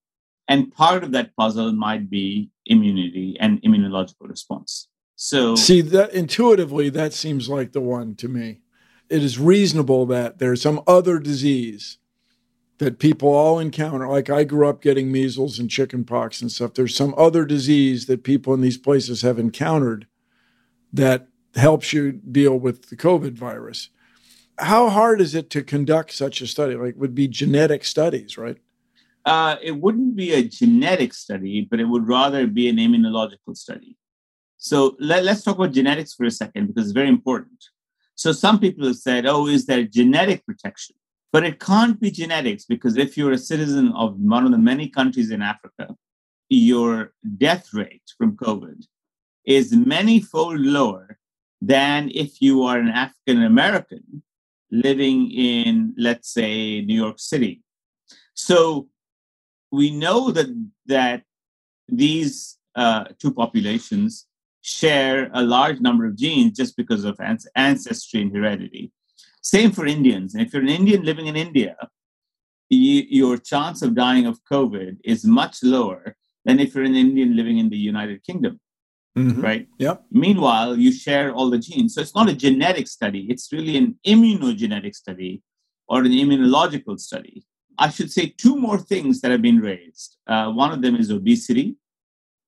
and 0.48 0.72
part 0.72 1.03
of 1.03 1.12
that 1.12 1.36
puzzle 1.36 1.72
might 1.72 2.10
be 2.10 2.51
immunity 2.67 3.36
and 3.39 3.62
immunological 3.63 4.29
response. 4.29 4.88
So, 5.15 5.55
see 5.55 5.82
that 5.82 6.13
intuitively, 6.13 6.89
that 6.89 7.13
seems 7.13 7.50
like 7.50 7.72
the 7.72 7.82
one 7.82 8.15
to 8.15 8.27
me. 8.27 8.62
It 9.10 9.24
is 9.24 9.40
reasonable 9.40 10.06
that 10.08 10.40
there's 10.40 10.62
some 10.62 10.82
other 10.88 11.20
disease 11.20 11.98
that 12.78 13.00
people 13.00 13.30
all 13.30 13.60
encounter. 13.60 14.08
Like 14.08 14.30
I 14.30 14.44
grew 14.44 14.68
up 14.68 14.82
getting 14.82 15.12
measles 15.12 15.60
and 15.60 15.70
chickenpox 15.70 16.42
and 16.42 16.52
stuff. 16.52 16.74
There's 16.74 16.96
some 16.96 17.14
other 17.18 17.46
disease 17.46 18.08
that 18.08 18.24
people 18.24 18.54
in 18.54 18.62
these 18.62 18.78
places 18.78 19.22
have 19.22 19.40
encountered 19.40 20.08
that 20.92 21.28
helps 21.56 21.94
you 21.94 22.12
deal 22.12 22.58
with 22.58 22.90
the 22.90 22.98
COVID 22.98 23.34
virus. 23.34 23.90
How 24.58 24.90
hard 24.90 25.22
is 25.22 25.36
it 25.36 25.50
to 25.52 25.64
conduct 25.64 26.14
such 26.14 26.42
a 26.42 26.48
study? 26.48 26.76
Like, 26.76 26.96
would 26.98 27.16
be 27.16 27.28
genetic 27.28 27.84
studies, 27.84 28.38
right? 28.38 28.58
Uh, 29.26 29.58
it 29.62 29.72
wouldn't 29.72 30.16
be 30.16 30.34
a 30.34 30.44
genetic 30.44 31.14
study, 31.14 31.68
but 31.70 31.80
it 31.80 31.86
would 31.86 32.08
rather 32.08 32.46
be 32.48 32.70
an 32.70 32.78
immunological 32.78 33.56
study. 33.56 33.98
So 34.58 34.96
let, 35.00 35.26
us 35.26 35.44
talk 35.44 35.56
about 35.56 35.74
genetics 35.74 36.14
for 36.14 36.26
a 36.26 36.32
second 36.32 36.68
because 36.68 36.86
it's 36.86 36.94
very 36.94 37.10
important. 37.10 37.64
So 38.16 38.32
some 38.32 38.60
people 38.60 38.88
have 38.88 38.98
said, 38.98 39.26
oh, 39.26 39.48
is 39.48 39.66
there 39.66 39.84
genetic 39.84 40.46
protection? 40.46 40.96
But 41.32 41.44
it 41.44 41.60
can't 41.60 42.00
be 42.00 42.12
genetics 42.12 42.66
because 42.66 42.98
if 42.98 43.18
you're 43.18 43.34
a 43.34 43.38
citizen 43.38 43.92
of 43.94 44.16
one 44.18 44.46
of 44.46 44.52
the 44.52 44.58
many 44.58 44.88
countries 44.88 45.32
in 45.32 45.42
Africa, 45.42 45.96
your 46.50 47.14
death 47.38 47.74
rate 47.74 48.04
from 48.18 48.38
COVID 48.38 48.86
is 49.46 49.76
many 49.76 50.22
fold 50.22 50.60
lower 50.60 51.18
than 51.62 52.10
if 52.14 52.42
you 52.42 52.64
are 52.64 52.78
an 52.78 52.90
African 52.90 53.44
American 53.44 54.24
living 54.72 55.32
in, 55.32 55.94
let's 55.98 56.34
say, 56.34 56.82
New 56.82 56.96
York 56.96 57.20
City. 57.20 57.62
So 58.34 58.88
we 59.72 59.92
know 59.92 60.32
that 60.32 60.48
that 60.86 61.24
these 61.88 62.58
uh, 62.76 63.06
two 63.20 63.34
populations 63.34 64.28
share 64.66 65.30
a 65.34 65.44
large 65.44 65.80
number 65.80 66.08
of 66.08 66.18
genes 66.18 66.58
just 66.58 66.76
because 66.76 67.04
of 67.04 67.20
ancestry 67.56 68.24
and 68.24 68.36
heredity. 68.36 68.92
Same 69.44 69.72
for 69.72 69.86
Indians. 69.86 70.34
And 70.34 70.42
if 70.42 70.52
you're 70.52 70.64
an 70.64 70.70
Indian 70.70 71.04
living 71.04 71.28
in 71.28 71.36
India, 71.36 71.76
you, 72.70 73.04
your 73.08 73.38
chance 73.38 73.84
of 73.84 73.94
dying 73.94 74.26
of 74.26 74.40
COVID 74.52 74.98
is 75.04 75.24
much 75.24 75.62
lower 75.62 76.16
than 76.46 76.60
if 76.60 76.74
you're 76.74 76.84
an 76.84 76.96
Indian 76.96 77.36
living 77.36 77.60
in 77.60 77.70
the 77.70 77.78
United 77.78 78.24
Kingdom. 78.24 78.60
Mm-hmm. 79.16 79.40
Right? 79.40 79.68
Yep. 79.78 80.06
Meanwhile, 80.12 80.80
you 80.80 80.92
share 80.92 81.32
all 81.32 81.52
the 81.52 81.60
genes. 81.60 81.94
So 81.94 82.02
it's 82.02 82.16
not 82.16 82.28
a 82.28 82.36
genetic 82.36 82.88
study, 82.88 83.28
it's 83.30 83.54
really 83.54 83.78
an 83.78 84.00
immunogenetic 84.06 84.96
study 84.96 85.44
or 85.88 86.00
an 86.00 86.12
immunological 86.12 87.00
study. 87.00 87.46
I 87.78 87.90
should 87.92 88.12
say 88.12 88.34
two 88.36 88.56
more 88.58 88.80
things 88.80 89.22
that 89.22 89.30
have 89.30 89.44
been 89.44 89.60
raised. 89.60 90.18
Uh, 90.26 90.52
one 90.52 90.72
of 90.72 90.82
them 90.82 90.96
is 90.96 91.12
obesity. 91.12 91.76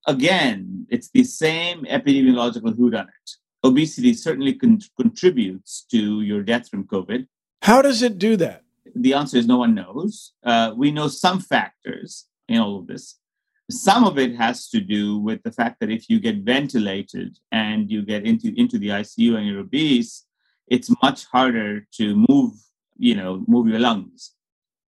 Again, 0.07 0.87
it's 0.89 1.09
the 1.09 1.23
same 1.23 1.83
epidemiological 1.83 2.73
whodunit 2.73 3.37
obesity 3.63 4.13
certainly 4.13 4.53
con- 4.53 4.79
contributes 4.99 5.85
to 5.91 6.21
your 6.21 6.43
death 6.43 6.69
from 6.69 6.85
COVID. 6.85 7.27
How 7.61 7.81
does 7.81 8.01
it 8.01 8.17
do 8.17 8.35
that? 8.37 8.63
The 8.95 9.13
answer 9.13 9.37
is 9.37 9.47
no 9.47 9.57
one 9.57 9.75
knows. 9.75 10.33
Uh, 10.43 10.73
we 10.75 10.91
know 10.91 11.07
some 11.07 11.39
factors 11.39 12.25
in 12.47 12.59
all 12.59 12.79
of 12.79 12.87
this. 12.87 13.19
Some 13.69 14.05
of 14.05 14.17
it 14.17 14.35
has 14.35 14.69
to 14.69 14.79
do 14.79 15.17
with 15.19 15.43
the 15.43 15.51
fact 15.51 15.81
that 15.81 15.89
if 15.89 16.09
you 16.09 16.19
get 16.19 16.37
ventilated 16.37 17.37
and 17.51 17.91
you 17.91 18.01
get 18.01 18.25
into, 18.25 18.53
into 18.57 18.77
the 18.77 18.89
ICU 18.89 19.35
and 19.35 19.45
you're 19.45 19.59
obese, 19.59 20.25
it's 20.67 20.89
much 21.03 21.25
harder 21.25 21.85
to 21.97 22.25
move, 22.29 22.53
you 22.97 23.15
know, 23.15 23.43
move 23.47 23.67
your 23.67 23.79
lungs 23.79 24.31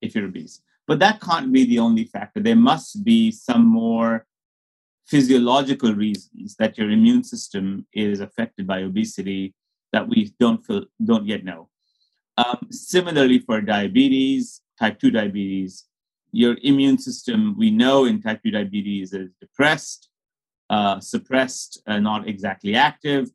if 0.03 0.15
you're 0.15 0.27
obese. 0.27 0.61
But 0.87 0.99
that 0.99 1.21
can't 1.21 1.53
be 1.53 1.65
the 1.65 1.79
only 1.79 2.05
factor. 2.05 2.41
There 2.41 2.55
must 2.55 3.03
be 3.03 3.31
some 3.31 3.67
more 3.67 4.27
physiological 5.07 5.95
reasons 5.95 6.57
that 6.57 6.77
your 6.77 6.91
immune 6.91 7.23
system 7.23 7.87
is 7.93 8.21
affected 8.21 8.67
by 8.67 8.83
obesity 8.83 9.55
that 9.93 10.09
we 10.09 10.33
don't 10.41 10.65
feel, 10.67 10.85
don't 11.05 11.27
yet 11.27 11.45
know. 11.45 11.69
Um, 12.37 12.69
similarly, 12.71 13.39
for 13.39 13.61
diabetes, 13.61 14.61
type 14.79 14.99
2 14.99 15.11
diabetes, 15.11 15.87
your 16.33 16.57
immune 16.63 16.99
system, 16.99 17.57
we 17.57 17.71
know 17.71 18.05
in 18.05 18.21
type 18.21 18.43
2 18.43 18.51
diabetes 18.51 19.13
is 19.13 19.31
depressed, 19.41 20.11
uh, 20.69 21.01
suppressed, 21.01 21.81
uh, 21.87 21.99
not 21.99 22.29
exactly 22.29 22.75
active. 22.75 23.31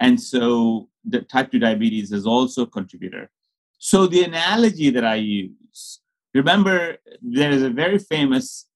And 0.00 0.20
so 0.20 0.88
the 1.04 1.20
type 1.22 1.50
2 1.50 1.58
diabetes 1.58 2.12
is 2.12 2.26
also 2.26 2.62
a 2.62 2.66
contributor. 2.66 3.30
So 3.78 4.06
the 4.06 4.24
analogy 4.24 4.90
that 4.90 5.04
I 5.04 5.16
use, 5.16 6.00
remember, 6.32 6.96
there 7.20 7.50
is 7.50 7.62
a 7.62 7.70
very 7.70 7.98
famous 7.98 8.66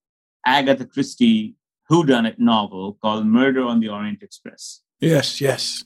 Agatha 0.45 0.85
Christie 0.85 1.54
whodunit 1.90 2.38
novel 2.38 2.99
called 3.02 3.26
Murder 3.26 3.62
on 3.62 3.80
the 3.80 3.88
Orient 3.88 4.23
Express. 4.23 4.80
Yes, 5.00 5.40
yes. 5.40 5.85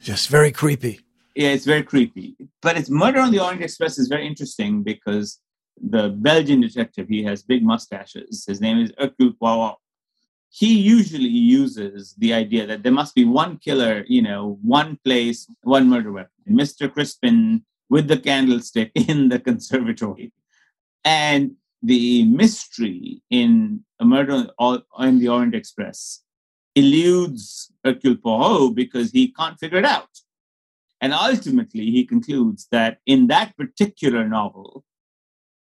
Yes, 0.00 0.26
very 0.26 0.52
creepy. 0.52 1.00
Yeah, 1.34 1.50
it's 1.50 1.64
very 1.64 1.82
creepy. 1.82 2.36
But 2.62 2.76
it's 2.76 2.90
Murder 2.90 3.20
on 3.20 3.30
the 3.30 3.40
Orient 3.40 3.62
Express 3.62 3.98
is 3.98 4.08
very 4.08 4.26
interesting 4.26 4.82
because 4.82 5.38
the 5.80 6.08
Belgian 6.08 6.60
detective, 6.60 7.08
he 7.08 7.22
has 7.22 7.42
big 7.42 7.62
mustaches. 7.62 8.44
His 8.46 8.60
name 8.60 8.78
is 8.78 8.92
Hercule 8.98 9.34
Poirot. 9.40 9.76
He 10.50 10.78
usually 10.78 11.28
uses 11.28 12.14
the 12.18 12.32
idea 12.32 12.66
that 12.66 12.82
there 12.82 12.92
must 12.92 13.14
be 13.14 13.24
one 13.24 13.58
killer, 13.58 14.04
you 14.08 14.22
know, 14.22 14.58
one 14.62 14.98
place, 15.04 15.46
one 15.62 15.88
murder 15.88 16.10
weapon. 16.10 16.32
Mr. 16.48 16.92
Crispin 16.92 17.64
with 17.90 18.08
the 18.08 18.18
candlestick 18.18 18.90
in 18.94 19.28
the 19.28 19.38
conservatory. 19.38 20.32
And 21.04 21.52
the 21.82 22.24
mystery 22.24 23.22
in 23.30 23.84
a 24.00 24.04
murder 24.04 24.48
on 24.58 25.18
the 25.18 25.28
Orient 25.28 25.54
Express 25.54 26.22
eludes 26.74 27.72
Hercule 27.84 28.16
Poirot 28.16 28.74
because 28.74 29.10
he 29.10 29.32
can't 29.32 29.58
figure 29.58 29.78
it 29.78 29.84
out. 29.84 30.08
And 31.00 31.12
ultimately, 31.12 31.90
he 31.90 32.04
concludes 32.04 32.66
that 32.72 32.98
in 33.06 33.28
that 33.28 33.56
particular 33.56 34.28
novel, 34.28 34.84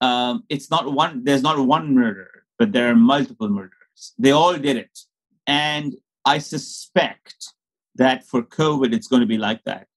um, 0.02 0.44
it's 0.50 0.70
not 0.70 0.92
one. 0.92 1.24
There's 1.24 1.44
not 1.44 1.60
one 1.60 1.94
murder, 1.96 2.44
but 2.60 2.72
there 2.72 2.90
are 2.90 2.96
multiple 2.96 3.48
murders. 3.48 4.14
They 4.18 4.32
all 4.32 4.58
did 4.58 4.76
it, 4.76 5.00
and 5.48 5.94
I 6.26 6.40
suspect 6.40 7.54
that 7.96 8.26
for 8.26 8.42
COVID, 8.42 8.94
it's 8.94 9.08
going 9.08 9.22
to 9.22 9.28
be 9.28 9.38
like 9.38 9.64
that. 9.66 9.88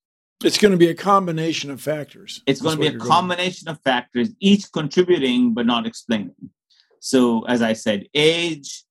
It's 0.43 0.59
going 0.59 0.73
to 0.73 0.79
be 0.79 0.89
a 0.89 0.95
combination 0.95 1.71
of 1.71 1.81
factors. 1.81 2.43
It's 2.47 2.61
going 2.61 2.77
to 2.77 2.81
be 2.81 2.97
a 2.97 2.99
combination 2.99 3.67
going. 3.67 3.77
of 3.77 3.83
factors, 3.83 4.31
each 4.41 4.71
contributing 4.73 5.55
but 5.55 5.67
not 5.67 5.87
explaining. 5.87 6.35
So, 7.01 7.45
as 7.47 7.63
I 7.63 7.75
said, 7.75 8.09
age, 8.15 8.85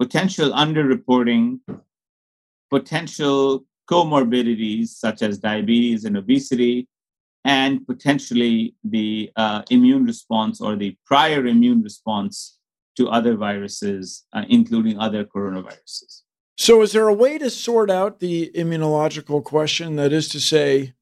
potential 0.00 0.50
underreporting, 0.50 1.60
potential 2.70 3.64
comorbidities 3.90 4.88
such 4.88 5.22
as 5.22 5.38
diabetes 5.38 6.04
and 6.04 6.16
obesity, 6.16 6.88
and 7.44 7.86
potentially 7.86 8.74
the 8.82 9.30
uh, 9.36 9.62
immune 9.70 10.04
response 10.04 10.60
or 10.60 10.76
the 10.76 10.96
prior 11.04 11.46
immune 11.46 11.82
response 11.82 12.58
to 12.96 13.08
other 13.08 13.36
viruses, 13.36 14.24
uh, 14.32 14.44
including 14.48 14.98
other 14.98 15.24
coronaviruses. 15.24 16.22
So, 16.56 16.82
is 16.82 16.92
there 16.92 17.08
a 17.08 17.14
way 17.14 17.38
to 17.38 17.50
sort 17.50 17.90
out 17.90 18.20
the 18.20 18.50
immunological 18.54 19.42
question? 19.42 19.96
That 19.96 20.12
is 20.12 20.28
to 20.28 20.40
say, 20.40 20.94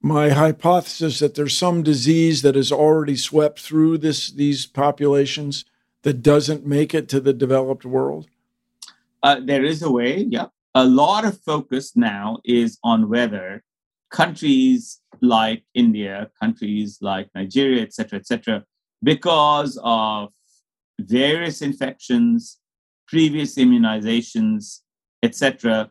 my 0.00 0.30
hypothesis 0.30 1.18
that 1.18 1.34
there's 1.34 1.56
some 1.56 1.82
disease 1.82 2.40
that 2.42 2.54
has 2.54 2.72
already 2.72 3.16
swept 3.16 3.60
through 3.60 3.98
this 3.98 4.30
these 4.30 4.66
populations 4.66 5.64
that 6.02 6.22
doesn't 6.22 6.66
make 6.66 6.94
it 6.94 7.08
to 7.10 7.20
the 7.20 7.34
developed 7.34 7.84
world? 7.84 8.26
Uh, 9.22 9.40
there 9.44 9.64
is 9.64 9.82
a 9.82 9.90
way, 9.90 10.20
yeah. 10.30 10.46
A 10.74 10.84
lot 10.84 11.24
of 11.26 11.38
focus 11.40 11.94
now 11.94 12.38
is 12.44 12.78
on 12.82 13.10
whether 13.10 13.62
countries 14.10 15.00
like 15.20 15.62
India, 15.74 16.30
countries 16.40 16.98
like 17.02 17.28
Nigeria, 17.34 17.82
et 17.82 17.92
cetera, 17.92 18.18
et 18.18 18.26
cetera, 18.26 18.64
because 19.02 19.78
of 19.82 20.30
various 20.98 21.60
infections, 21.60 22.59
previous 23.10 23.56
immunizations, 23.56 24.80
etc., 25.22 25.90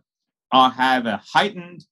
or 0.53 0.69
have 0.71 1.05
a 1.05 1.21
heightened 1.33 1.85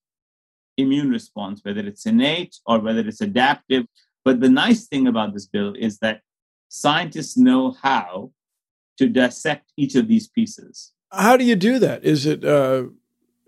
immune 0.78 1.10
response, 1.10 1.60
whether 1.64 1.82
it's 1.82 2.06
innate 2.06 2.56
or 2.66 2.80
whether 2.80 3.02
it's 3.02 3.22
adaptive. 3.22 3.86
But 4.24 4.40
the 4.40 4.50
nice 4.50 4.88
thing 4.88 5.08
about 5.08 5.34
this 5.34 5.46
bill 5.46 5.76
is 5.78 6.00
that 6.00 6.22
scientists 6.70 7.38
know 7.38 7.72
how 7.72 8.32
to 8.98 9.08
dissect 9.08 9.72
each 9.78 9.96
of 9.96 10.08
these 10.08 10.28
pieces. 10.28 10.94
How 11.12 11.38
do 11.38 11.44
you 11.44 11.56
do 11.56 11.80
that? 11.80 12.04
Is 12.04 12.26
it 12.26 12.44
uh, 12.44 12.86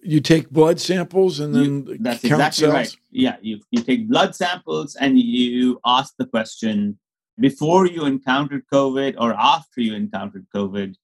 you 0.01 0.21
take 0.21 0.49
blood 0.49 0.79
samples 0.79 1.39
and 1.39 1.53
then 1.53 1.85
you, 1.87 1.97
that's 1.99 2.23
exactly 2.23 2.65
cells? 2.65 2.73
right. 2.73 2.95
Yeah, 3.11 3.37
you, 3.41 3.59
you 3.71 3.83
take 3.83 4.07
blood 4.07 4.35
samples 4.35 4.95
and 4.95 5.19
you 5.19 5.79
ask 5.85 6.13
the 6.17 6.25
question 6.25 6.99
before 7.39 7.87
you 7.87 8.05
encountered 8.05 8.63
COVID 8.71 9.15
or 9.17 9.33
after 9.33 9.81
you 9.81 9.95
encountered 9.95 10.45
COVID, 10.55 10.95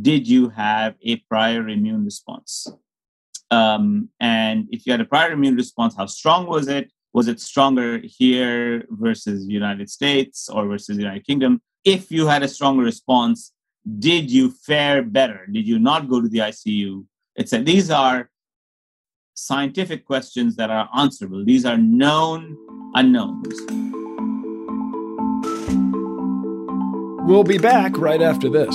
did 0.00 0.28
you 0.28 0.50
have 0.50 0.94
a 1.02 1.16
prior 1.16 1.68
immune 1.68 2.04
response? 2.04 2.68
Um, 3.50 4.10
and 4.20 4.66
if 4.70 4.86
you 4.86 4.92
had 4.92 5.00
a 5.00 5.06
prior 5.06 5.32
immune 5.32 5.56
response, 5.56 5.96
how 5.96 6.06
strong 6.06 6.46
was 6.46 6.68
it? 6.68 6.92
Was 7.12 7.28
it 7.28 7.40
stronger 7.40 7.98
here 7.98 8.84
versus 8.90 9.46
United 9.48 9.88
States 9.90 10.48
or 10.48 10.66
versus 10.66 10.96
the 10.96 11.02
United 11.02 11.26
Kingdom? 11.26 11.62
If 11.84 12.10
you 12.10 12.26
had 12.26 12.42
a 12.42 12.48
stronger 12.48 12.82
response, 12.82 13.52
did 13.98 14.30
you 14.30 14.50
fare 14.50 15.02
better? 15.02 15.46
Did 15.50 15.66
you 15.66 15.78
not 15.78 16.08
go 16.08 16.20
to 16.20 16.28
the 16.28 16.38
ICU? 16.38 17.06
It's 17.36 17.52
a, 17.52 17.62
these 17.62 17.90
are 17.90 18.28
scientific 19.34 20.04
questions 20.04 20.56
that 20.56 20.70
are 20.70 20.88
answerable. 20.94 21.44
These 21.44 21.64
are 21.64 21.78
known 21.78 22.56
unknowns. 22.94 23.54
We'll 27.26 27.44
be 27.44 27.58
back 27.58 27.96
right 27.96 28.20
after 28.20 28.48
this. 28.48 28.74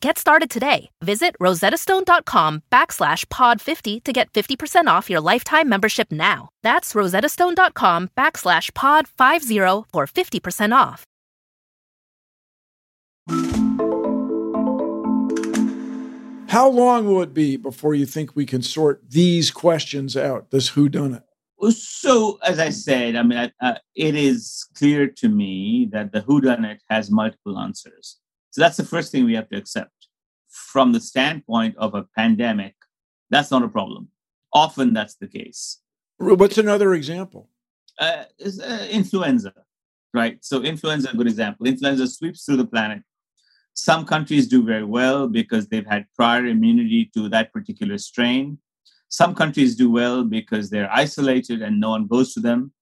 Get 0.00 0.16
started 0.16 0.50
today. 0.50 0.90
Visit 1.02 1.36
rosettastone.com 1.40 2.62
backslash 2.70 3.26
pod50 3.26 4.04
to 4.04 4.12
get 4.12 4.32
50% 4.32 4.86
off 4.86 5.10
your 5.10 5.20
lifetime 5.20 5.68
membership 5.68 6.12
now. 6.12 6.50
That's 6.62 6.94
rosettastone.com 6.94 8.10
backslash 8.16 8.70
pod50 8.72 9.84
for 9.92 10.06
50% 10.06 10.74
off. 10.74 11.04
How 16.48 16.68
long 16.68 17.06
will 17.06 17.22
it 17.22 17.34
be 17.34 17.56
before 17.56 17.94
you 17.94 18.06
think 18.06 18.34
we 18.34 18.46
can 18.46 18.62
sort 18.62 19.02
these 19.10 19.50
questions 19.50 20.16
out, 20.16 20.50
this 20.50 20.70
whodunit? 20.70 21.22
So, 21.70 22.38
as 22.46 22.58
I 22.60 22.70
said, 22.70 23.16
I 23.16 23.22
mean, 23.24 23.52
uh, 23.60 23.74
it 23.96 24.14
is 24.14 24.66
clear 24.74 25.08
to 25.08 25.28
me 25.28 25.88
that 25.92 26.12
the 26.12 26.22
whodunit 26.22 26.78
has 26.88 27.10
multiple 27.10 27.58
answers. 27.58 28.18
So 28.50 28.60
that's 28.60 28.76
the 28.76 28.84
first 28.84 29.12
thing 29.12 29.24
we 29.24 29.34
have 29.34 29.48
to 29.50 29.56
accept. 29.56 29.92
From 30.48 30.92
the 30.92 31.00
standpoint 31.00 31.76
of 31.76 31.94
a 31.94 32.04
pandemic, 32.16 32.74
that's 33.30 33.50
not 33.50 33.62
a 33.62 33.68
problem. 33.68 34.08
Often 34.52 34.94
that's 34.94 35.16
the 35.16 35.28
case. 35.28 35.80
What's 36.18 36.58
another 36.58 36.94
example? 36.94 37.50
Uh, 37.98 38.24
is, 38.38 38.60
uh, 38.60 38.86
influenza, 38.90 39.52
right? 40.14 40.38
So 40.40 40.62
influenza, 40.62 41.10
a 41.10 41.16
good 41.16 41.26
example. 41.26 41.66
Influenza 41.66 42.06
sweeps 42.06 42.44
through 42.44 42.56
the 42.56 42.66
planet. 42.66 43.02
Some 43.74 44.04
countries 44.04 44.48
do 44.48 44.64
very 44.64 44.84
well 44.84 45.28
because 45.28 45.68
they've 45.68 45.86
had 45.86 46.06
prior 46.16 46.46
immunity 46.46 47.10
to 47.14 47.28
that 47.28 47.52
particular 47.52 47.98
strain. 47.98 48.58
Some 49.08 49.34
countries 49.34 49.76
do 49.76 49.90
well 49.90 50.24
because 50.24 50.70
they're 50.70 50.90
isolated 50.92 51.62
and 51.62 51.80
no 51.80 51.90
one 51.90 52.06
goes 52.06 52.34
to 52.34 52.40
them. 52.40 52.72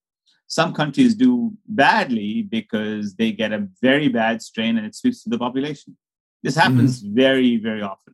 Some 0.47 0.73
countries 0.73 1.13
do 1.13 1.51
badly 1.67 2.41
because 2.41 3.15
they 3.15 3.31
get 3.33 3.51
a 3.51 3.67
very 3.81 4.07
bad 4.07 4.41
strain 4.41 4.77
and 4.77 4.87
it 4.87 4.95
sweeps 4.95 5.23
to 5.23 5.29
the 5.29 5.37
population. 5.37 5.97
This 6.41 6.55
happens 6.55 7.03
mm-hmm. 7.03 7.15
very, 7.15 7.57
very 7.57 7.81
often. 7.81 8.13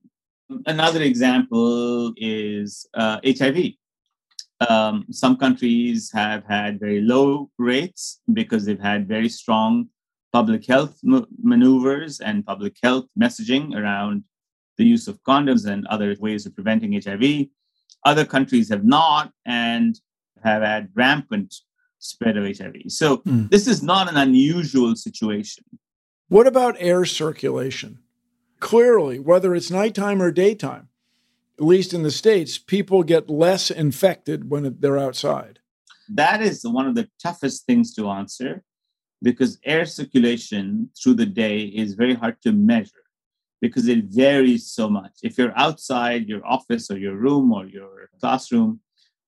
Another 0.66 1.02
example 1.02 2.14
is 2.18 2.88
uh, 2.96 3.20
HIV. 3.26 3.74
Um, 4.68 5.06
some 5.12 5.38
countries 5.38 6.12
have 6.14 6.44
had 6.46 6.80
very 6.80 7.02
low 7.02 7.50
rates 7.58 8.22
because 8.34 8.66
they've 8.66 8.80
had 8.80 9.08
very 9.08 9.30
strong 9.30 9.90
public 10.32 10.66
health 10.66 10.98
m- 11.06 11.28
maneuvers 11.42 12.20
and 12.20 12.46
public 12.46 12.78
health 12.82 13.06
messaging 13.20 13.76
around 13.76 14.24
the 14.78 14.86
use 14.86 15.08
of 15.08 15.22
condoms 15.24 15.68
and 15.68 15.86
other 15.88 16.16
ways 16.20 16.46
of 16.46 16.56
preventing 16.56 17.00
HIV. 17.00 17.48
Other 18.06 18.26
countries 18.26 18.70
have 18.70 18.84
not 18.84 19.32
and 19.46 20.00
have 20.44 20.64
had 20.64 20.90
rampant 20.96 21.54
spread 22.04 22.38
of 22.38 22.46
HIV. 22.46 22.76
So 22.88 23.18
mm. 23.18 23.50
this 23.50 23.68
is 23.68 23.82
not 23.82 24.10
an 24.10 24.18
unusual 24.18 24.96
situation. 24.96 25.64
What 26.28 26.48
about 26.48 26.76
air 26.80 27.06
circulation? 27.06 28.00
Clearly, 28.60 29.20
whether 29.20 29.56
it's 29.56 29.72
nighttime 29.72 30.22
or 30.22 30.32
daytime, 30.32 30.90
at 31.60 31.66
least 31.66 31.94
in 31.94 32.04
the 32.04 32.12
States, 32.12 32.58
people 32.58 33.04
get 33.04 33.30
less 33.30 33.70
infected 33.70 34.50
when 34.50 34.78
they're 34.80 34.98
outside. 34.98 35.60
That 36.10 36.42
is 36.42 36.64
one 36.64 36.88
of 36.88 36.96
the 36.96 37.10
toughest 37.22 37.66
things 37.66 37.94
to 37.96 38.10
answer 38.10 38.64
because 39.22 39.60
air 39.64 39.86
circulation 39.86 40.90
through 41.02 41.14
the 41.16 41.26
day 41.26 41.62
is 41.64 41.94
very 41.94 42.14
hard 42.14 42.42
to 42.42 42.52
measure 42.52 43.04
because 43.62 43.88
it 43.88 44.06
varies 44.06 44.70
so 44.70 44.90
much. 44.90 45.12
If 45.24 45.38
you're 45.38 45.58
outside 45.58 46.28
your 46.28 46.46
office 46.46 46.92
or 46.92 46.98
your 46.98 47.16
room 47.16 47.54
or 47.54 47.66
your 47.66 48.10
classroom 48.20 48.82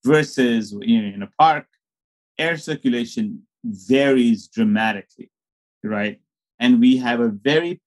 versus 0.03 0.75
you 0.81 1.01
know, 1.01 1.15
in 1.15 1.21
a 1.23 1.29
park, 1.39 1.67
air 2.37 2.57
circulation 2.57 3.43
varies 3.63 4.47
dramatically, 4.47 5.31
right? 5.83 6.19
And 6.59 6.79
we 6.79 6.97
have 6.97 7.19
a 7.19 7.29
very 7.29 7.81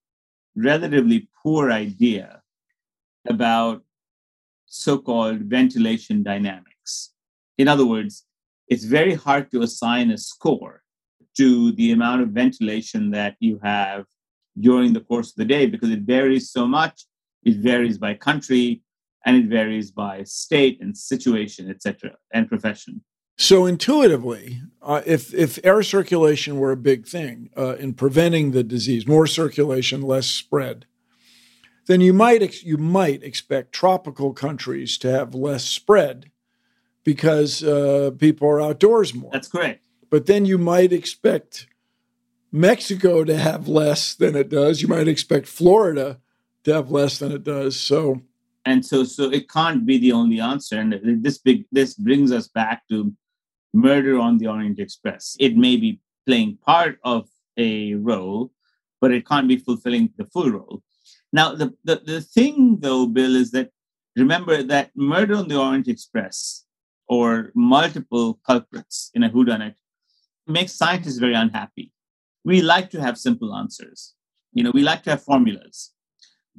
relatively 0.56 1.28
poor 1.42 1.70
idea 1.70 2.42
about 3.28 3.82
so 4.66 4.98
called 4.98 5.40
ventilation 5.42 6.22
dynamics. 6.22 7.12
In 7.56 7.68
other 7.68 7.86
words, 7.86 8.24
it's 8.68 8.84
very 8.84 9.14
hard 9.14 9.50
to 9.50 9.62
assign 9.62 10.10
a 10.10 10.18
score 10.18 10.82
to 11.36 11.72
the 11.72 11.92
amount 11.92 12.22
of 12.22 12.30
ventilation 12.30 13.10
that 13.10 13.36
you 13.40 13.58
have 13.62 14.04
during 14.60 14.92
the 14.92 15.00
course 15.00 15.30
of 15.30 15.36
the 15.36 15.44
day 15.44 15.66
because 15.66 15.90
it 15.90 16.00
varies 16.00 16.50
so 16.50 16.66
much. 16.66 17.04
It 17.44 17.56
varies 17.56 17.96
by 17.98 18.14
country 18.14 18.82
and 19.24 19.36
it 19.36 19.46
varies 19.46 19.90
by 19.90 20.24
state 20.24 20.80
and 20.80 20.96
situation, 20.96 21.70
etc., 21.70 22.16
and 22.32 22.48
profession. 22.48 23.02
So 23.38 23.66
intuitively, 23.66 24.62
uh, 24.82 25.02
if 25.06 25.32
if 25.32 25.60
air 25.64 25.82
circulation 25.84 26.58
were 26.58 26.72
a 26.72 26.76
big 26.76 27.06
thing 27.06 27.50
uh, 27.56 27.76
in 27.76 27.94
preventing 27.94 28.50
the 28.50 28.64
disease, 28.64 29.06
more 29.06 29.28
circulation, 29.28 30.02
less 30.02 30.26
spread, 30.26 30.86
then 31.86 32.00
you 32.00 32.12
might 32.12 32.42
ex- 32.42 32.64
you 32.64 32.76
might 32.76 33.22
expect 33.22 33.72
tropical 33.72 34.32
countries 34.32 34.98
to 34.98 35.10
have 35.10 35.36
less 35.36 35.64
spread 35.64 36.32
because 37.04 37.62
uh, 37.62 38.10
people 38.18 38.48
are 38.48 38.60
outdoors 38.60 39.14
more. 39.14 39.30
That's 39.32 39.48
correct. 39.48 39.84
But 40.10 40.26
then 40.26 40.44
you 40.44 40.58
might 40.58 40.92
expect 40.92 41.68
Mexico 42.50 43.22
to 43.22 43.36
have 43.38 43.68
less 43.68 44.14
than 44.14 44.34
it 44.34 44.48
does. 44.48 44.82
You 44.82 44.88
might 44.88 45.06
expect 45.06 45.46
Florida 45.46 46.18
to 46.64 46.74
have 46.74 46.90
less 46.90 47.18
than 47.18 47.30
it 47.30 47.44
does. 47.44 47.78
So 47.78 48.22
and 48.64 48.84
so 48.84 49.04
so 49.04 49.30
it 49.30 49.48
can't 49.48 49.86
be 49.86 49.98
the 49.98 50.10
only 50.10 50.40
answer. 50.40 50.80
And 50.80 51.22
this 51.22 51.38
big 51.38 51.66
this 51.70 51.94
brings 51.94 52.32
us 52.32 52.48
back 52.48 52.82
to 52.88 53.14
Murder 53.72 54.18
on 54.18 54.38
the 54.38 54.46
Orient 54.46 54.78
Express. 54.78 55.36
It 55.38 55.56
may 55.56 55.76
be 55.76 56.00
playing 56.26 56.58
part 56.64 56.98
of 57.04 57.28
a 57.56 57.94
role, 57.94 58.52
but 59.00 59.12
it 59.12 59.26
can't 59.26 59.48
be 59.48 59.56
fulfilling 59.56 60.10
the 60.16 60.24
full 60.24 60.50
role. 60.50 60.82
Now, 61.32 61.54
the, 61.54 61.74
the, 61.84 61.96
the 61.96 62.20
thing, 62.20 62.78
though, 62.80 63.06
Bill, 63.06 63.36
is 63.36 63.50
that 63.52 63.70
remember 64.16 64.62
that 64.62 64.90
Murder 64.96 65.36
on 65.36 65.48
the 65.48 65.58
Orient 65.58 65.88
Express 65.88 66.64
or 67.06 67.52
multiple 67.54 68.40
culprits 68.46 69.10
in 69.14 69.22
a 69.22 69.30
whodunit 69.30 69.74
makes 70.46 70.72
scientists 70.72 71.18
very 71.18 71.34
unhappy. 71.34 71.92
We 72.44 72.62
like 72.62 72.90
to 72.90 73.00
have 73.00 73.18
simple 73.18 73.54
answers. 73.54 74.14
You 74.52 74.64
know, 74.64 74.70
we 74.72 74.82
like 74.82 75.02
to 75.04 75.10
have 75.10 75.22
formulas. 75.22 75.92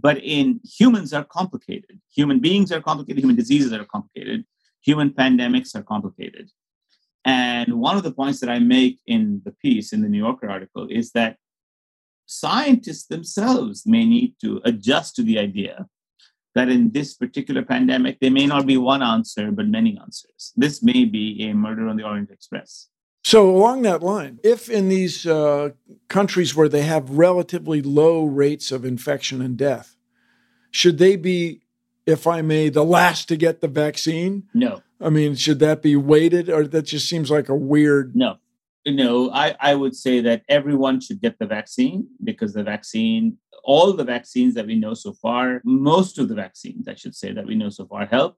But 0.02 0.24
in 0.24 0.62
humans 0.64 1.14
are 1.14 1.26
complicated. 1.26 2.00
Human 2.16 2.40
beings 2.40 2.72
are 2.72 2.82
complicated. 2.82 3.22
Human 3.22 3.36
diseases 3.36 3.74
are 3.74 3.86
complicated. 3.86 4.46
Human 4.82 5.10
pandemics 5.10 5.76
are 5.76 5.84
complicated. 5.84 6.50
And 7.26 7.80
one 7.82 7.98
of 7.98 8.04
the 8.04 8.12
points 8.12 8.40
that 8.40 8.50
I 8.50 8.60
make 8.60 9.00
in 9.06 9.42
the 9.46 9.52
piece 9.52 9.94
in 9.94 10.02
the 10.02 10.10
New 10.10 10.20
Yorker 10.20 10.50
article 10.50 10.88
is 10.90 11.12
that 11.12 11.38
scientists 12.26 13.08
themselves 13.08 13.86
may 13.86 14.06
need 14.06 14.36
to 14.42 14.62
adjust 14.64 15.16
to 15.16 15.24
the 15.24 15.40
idea 15.40 15.88
that 16.56 16.70
in 16.70 16.92
this 16.92 17.14
particular 17.14 17.64
pandemic, 17.64 18.20
there 18.20 18.32
may 18.32 18.46
not 18.46 18.66
be 18.66 18.78
one 18.78 19.04
answer, 19.04 19.52
but 19.52 19.68
many 19.68 20.00
answers. 20.00 20.54
This 20.56 20.82
may 20.82 21.06
be 21.06 21.48
a 21.50 21.54
murder 21.54 21.88
on 21.88 21.98
the 21.98 22.04
Orient 22.04 22.32
Express. 22.32 22.88
So, 23.24 23.50
along 23.50 23.84
that 23.84 24.02
line, 24.02 24.40
if 24.44 24.70
in 24.70 24.90
these 24.90 25.28
uh, 25.28 25.72
countries 26.08 26.56
where 26.56 26.70
they 26.70 26.84
have 26.84 27.12
relatively 27.12 27.82
low 27.82 28.26
rates 28.26 28.72
of 28.72 28.86
infection 28.86 29.42
and 29.42 29.58
death, 29.58 29.98
should 30.72 30.98
they 30.98 31.16
be, 31.16 31.62
if 32.06 32.26
I 32.26 32.42
may, 32.42 32.70
the 32.70 32.86
last 32.86 33.28
to 33.28 33.36
get 33.36 33.62
the 33.62 33.68
vaccine? 33.68 34.44
No. 34.54 34.82
I 35.02 35.10
mean, 35.10 35.36
should 35.36 35.60
that 35.60 35.82
be 35.82 35.96
weighted, 35.96 36.50
or 36.50 36.68
that 36.68 36.84
just 36.84 37.08
seems 37.08 37.32
like 37.32 37.50
a 37.50 37.56
weird? 37.56 38.16
No, 38.16 38.38
no. 38.86 39.32
I 39.32 39.56
I 39.60 39.76
would 39.76 39.96
say 39.96 40.20
that 40.22 40.44
everyone 40.50 41.00
should 41.00 41.22
get 41.22 41.40
the 41.40 41.46
vaccine 41.46 42.08
because 42.24 42.54
the 42.54 42.64
vaccine, 42.64 43.38
all 43.64 43.94
the 43.94 44.04
vaccines 44.04 44.56
that 44.56 44.68
we 44.68 44.76
know 44.76 44.94
so 44.94 45.14
far, 45.14 45.62
most 45.64 46.18
of 46.20 46.28
the 46.28 46.36
vaccines, 46.36 46.88
I 46.88 46.96
should 46.96 47.16
say, 47.16 47.32
that 47.32 47.46
we 47.46 47.56
know 47.56 47.70
so 47.70 47.86
far, 47.86 48.06
help. 48.06 48.38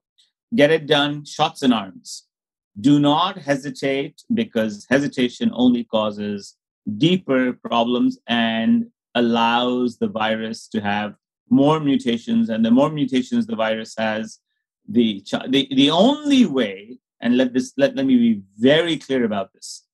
Get 0.54 0.70
it 0.70 0.86
done, 0.86 1.24
shots 1.24 1.62
in 1.62 1.72
arms. 1.72 2.26
Do 2.80 3.00
not 3.00 3.38
hesitate 3.38 4.22
because 4.32 4.86
hesitation 4.88 5.50
only 5.54 5.84
causes 5.84 6.56
deeper 6.98 7.52
problems 7.52 8.18
and 8.26 8.86
allows 9.14 9.98
the 9.98 10.08
virus 10.08 10.68
to 10.68 10.80
have 10.80 11.14
more 11.50 11.80
mutations. 11.80 12.48
And 12.48 12.64
the 12.64 12.70
more 12.70 12.90
mutations 12.90 13.46
the 13.46 13.56
virus 13.56 13.94
has, 13.98 14.38
the, 14.88 15.22
the, 15.48 15.68
the 15.74 15.90
only 15.90 16.46
way, 16.46 16.98
and 17.20 17.36
let, 17.36 17.52
this, 17.52 17.72
let, 17.76 17.94
let 17.96 18.06
me 18.06 18.16
be 18.16 18.42
very 18.58 18.96
clear 18.96 19.24
about 19.24 19.52
this 19.52 19.84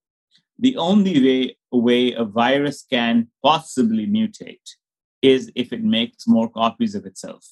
the 0.59 0.77
only 0.77 1.22
way, 1.22 1.57
way 1.70 2.12
a 2.12 2.24
virus 2.24 2.85
can 2.90 3.29
possibly 3.42 4.07
mutate 4.07 4.68
is 5.22 5.51
if 5.55 5.72
it 5.72 5.83
makes 5.83 6.27
more 6.27 6.48
copies 6.48 6.94
of 6.94 7.07
itself. 7.07 7.46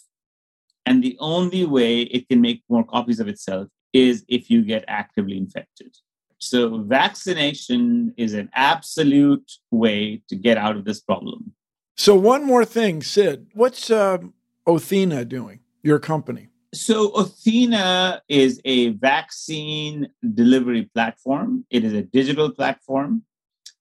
And 0.85 1.03
the 1.03 1.16
only 1.20 1.64
way 1.64 2.03
it 2.03 2.29
can 2.29 2.40
make 2.40 2.62
more 2.68 2.85
copies 2.85 3.20
of 3.20 3.29
itself 3.29 3.68
is 3.92 4.25
if 4.29 4.51
you 4.51 4.62
get 4.62 4.85
actively 4.88 5.37
infected. 5.37 5.94
So, 6.38 6.83
vaccination 6.83 8.12
is 8.18 8.35
an 8.35 8.51
absolute 8.53 9.51
way 9.70 10.22
to 10.29 10.37
get 10.37 10.59
out 10.59 10.77
of 10.77 10.85
this 10.85 11.01
problem. 11.01 11.53
So, 11.96 12.14
one 12.14 12.44
more 12.44 12.64
thing, 12.64 13.03
Sid, 13.03 13.46
what's 13.55 13.90
uh, 13.90 14.18
Othina 14.66 15.27
doing, 15.27 15.61
your 15.83 15.99
company? 15.99 16.49
So, 16.77 17.11
Othena 17.17 18.21
is 18.29 18.61
a 18.65 18.91
vaccine 18.91 20.09
delivery 20.35 20.91
platform. 20.95 21.65
It 21.71 21.85
is 21.85 21.95
a 21.95 22.03
digital 22.03 22.51
platform, 22.51 23.23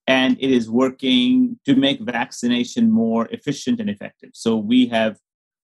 and 0.07 0.37
it 0.39 0.49
is 0.49 0.69
working 0.69 1.59
to 1.65 1.75
make 1.75 1.99
vaccination 1.99 2.89
more 2.91 3.27
efficient 3.31 3.81
and 3.81 3.89
effective. 3.89 4.29
So, 4.33 4.55
we 4.55 4.87
have 4.87 5.19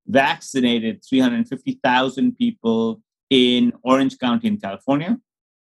vaccinated 0.08 1.04
350,000 1.08 2.38
people 2.38 3.02
in 3.30 3.72
Orange 3.84 4.20
County 4.20 4.50
in 4.50 4.58
California. 4.58 5.18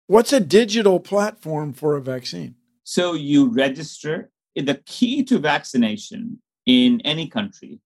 What's 0.06 0.32
a 0.32 0.40
digital 0.40 1.00
platform 1.00 1.74
for 1.74 1.96
a 1.96 2.00
vaccine? 2.00 2.54
So, 2.84 3.12
you 3.12 3.52
register. 3.52 4.30
The 4.56 4.80
key 4.86 5.22
to 5.24 5.38
vaccination 5.38 6.42
in 6.66 7.00
any 7.04 7.28
country, 7.28 7.78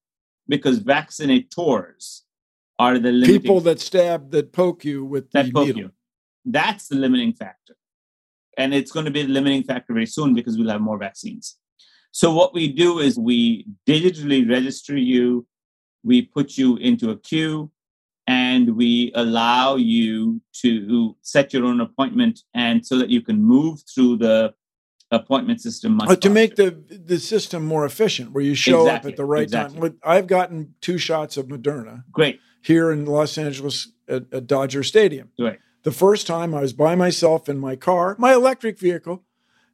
because 0.48 0.80
vaccinators 0.80 2.22
are 2.82 2.94
the 3.06 3.12
people 3.32 3.60
that 3.68 3.78
stab 3.88 4.20
that 4.34 4.46
poke 4.62 4.80
you 4.90 4.98
with 5.12 5.24
the 5.30 5.36
that 5.38 5.52
poke 5.56 5.66
needle. 5.66 5.82
you. 5.82 5.90
That's 6.58 6.84
the 6.90 6.98
limiting 7.04 7.32
factor, 7.42 7.76
and 8.60 8.68
it's 8.78 8.92
going 8.94 9.06
to 9.10 9.14
be 9.18 9.22
the 9.28 9.34
limiting 9.38 9.64
factor 9.70 9.92
very 9.98 10.10
soon 10.16 10.30
because 10.38 10.54
we'll 10.56 10.74
have 10.76 10.84
more 10.90 11.00
vaccines. 11.08 11.46
So 12.20 12.26
what 12.38 12.50
we 12.58 12.64
do 12.84 12.90
is 13.06 13.12
we 13.32 13.38
digitally 13.92 14.40
register 14.56 14.96
you, 15.12 15.24
we 16.10 16.16
put 16.36 16.48
you 16.60 16.68
into 16.88 17.06
a 17.14 17.16
queue, 17.30 17.56
and 18.26 18.64
we 18.80 18.90
allow 19.24 19.66
you 19.94 20.40
to 20.62 20.70
set 21.34 21.46
your 21.54 21.64
own 21.68 21.80
appointment, 21.88 22.34
and 22.64 22.76
so 22.88 22.94
that 23.00 23.08
you 23.14 23.22
can 23.28 23.38
move 23.54 23.74
through 23.92 24.14
the 24.26 24.38
appointment 25.20 25.58
system 25.66 25.90
much 25.98 26.08
Uh, 26.08 26.16
to 26.26 26.30
make 26.40 26.52
the 26.62 26.68
the 27.12 27.20
system 27.34 27.60
more 27.74 27.84
efficient, 27.92 28.26
where 28.34 28.46
you 28.50 28.56
show 28.68 28.80
Exactly, 28.82 29.08
up 29.08 29.12
at 29.12 29.16
the 29.20 29.28
right 29.34 29.48
exactly. 29.48 29.90
time. 29.90 29.98
I've 30.14 30.28
gotten 30.38 30.56
two 30.86 30.98
shots 31.08 31.34
of 31.40 31.44
Moderna 31.54 31.94
great, 32.18 32.36
here 32.62 32.90
in 32.90 33.04
Los 33.04 33.36
Angeles 33.36 33.88
at, 34.08 34.24
at 34.32 34.46
Dodger 34.46 34.82
Stadium. 34.82 35.30
right. 35.38 35.58
The 35.84 35.92
first 35.92 36.28
time 36.28 36.54
I 36.54 36.60
was 36.60 36.72
by 36.72 36.94
myself 36.94 37.48
in 37.48 37.58
my 37.58 37.74
car, 37.74 38.14
my 38.16 38.34
electric 38.34 38.78
vehicle, 38.78 39.24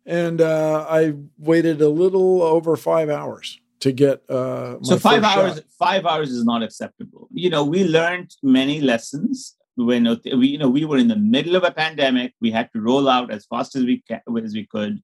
and 0.07 0.41
uh, 0.41 0.87
I 0.89 1.13
waited 1.37 1.83
a 1.83 1.91
little 1.91 2.41
over 2.43 2.77
five 2.77 3.11
hours 3.11 3.61
to 3.81 3.93
get 3.93 4.29
uh, 4.31 4.83
so 4.83 4.99
five 4.99 5.23
hours 5.23 5.57
shot. 5.57 5.65
five 5.79 6.07
hours 6.07 6.31
is 6.31 6.45
not 6.45 6.63
acceptable 6.63 7.29
you 7.33 7.51
know 7.51 7.65
we 7.65 7.85
learned 7.85 8.35
many 8.43 8.81
lessons 8.81 9.57
when 9.77 10.19
we 10.37 10.49
you 10.49 10.59
know 10.59 10.69
we 10.69 10.85
were 10.85 10.99
in 10.99 11.09
the 11.09 11.17
middle 11.17 11.55
of 11.55 11.63
a 11.63 11.71
pandemic 11.71 12.35
we 12.41 12.51
had 12.51 12.69
to 12.73 12.81
roll 12.81 13.09
out 13.09 13.31
as 13.31 13.47
fast 13.47 13.77
as 13.77 13.85
we 13.85 14.03
ca- 14.09 14.21
as 14.45 14.53
we 14.55 14.67
could 14.67 15.01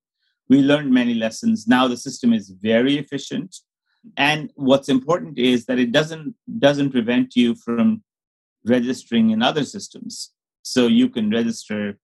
we 0.49 0.61
learned 0.61 0.91
many 0.93 1.15
lessons 1.15 1.67
now 1.69 1.87
the 1.87 1.97
system 1.97 2.33
is 2.33 2.51
very 2.61 2.99
efficient 2.99 3.55
and 4.17 4.51
what's 4.55 4.89
important 4.89 5.39
is 5.39 5.67
that 5.67 5.79
it 5.79 5.93
doesn't 5.93 6.35
doesn't 6.59 6.91
prevent 6.91 7.35
you 7.37 7.55
from 7.55 8.03
registering 8.67 9.31
in 9.31 9.43
other 9.43 9.65
systems 9.65 10.31
so 10.63 10.87
you 10.87 11.09
can 11.09 11.31
register 11.31 11.99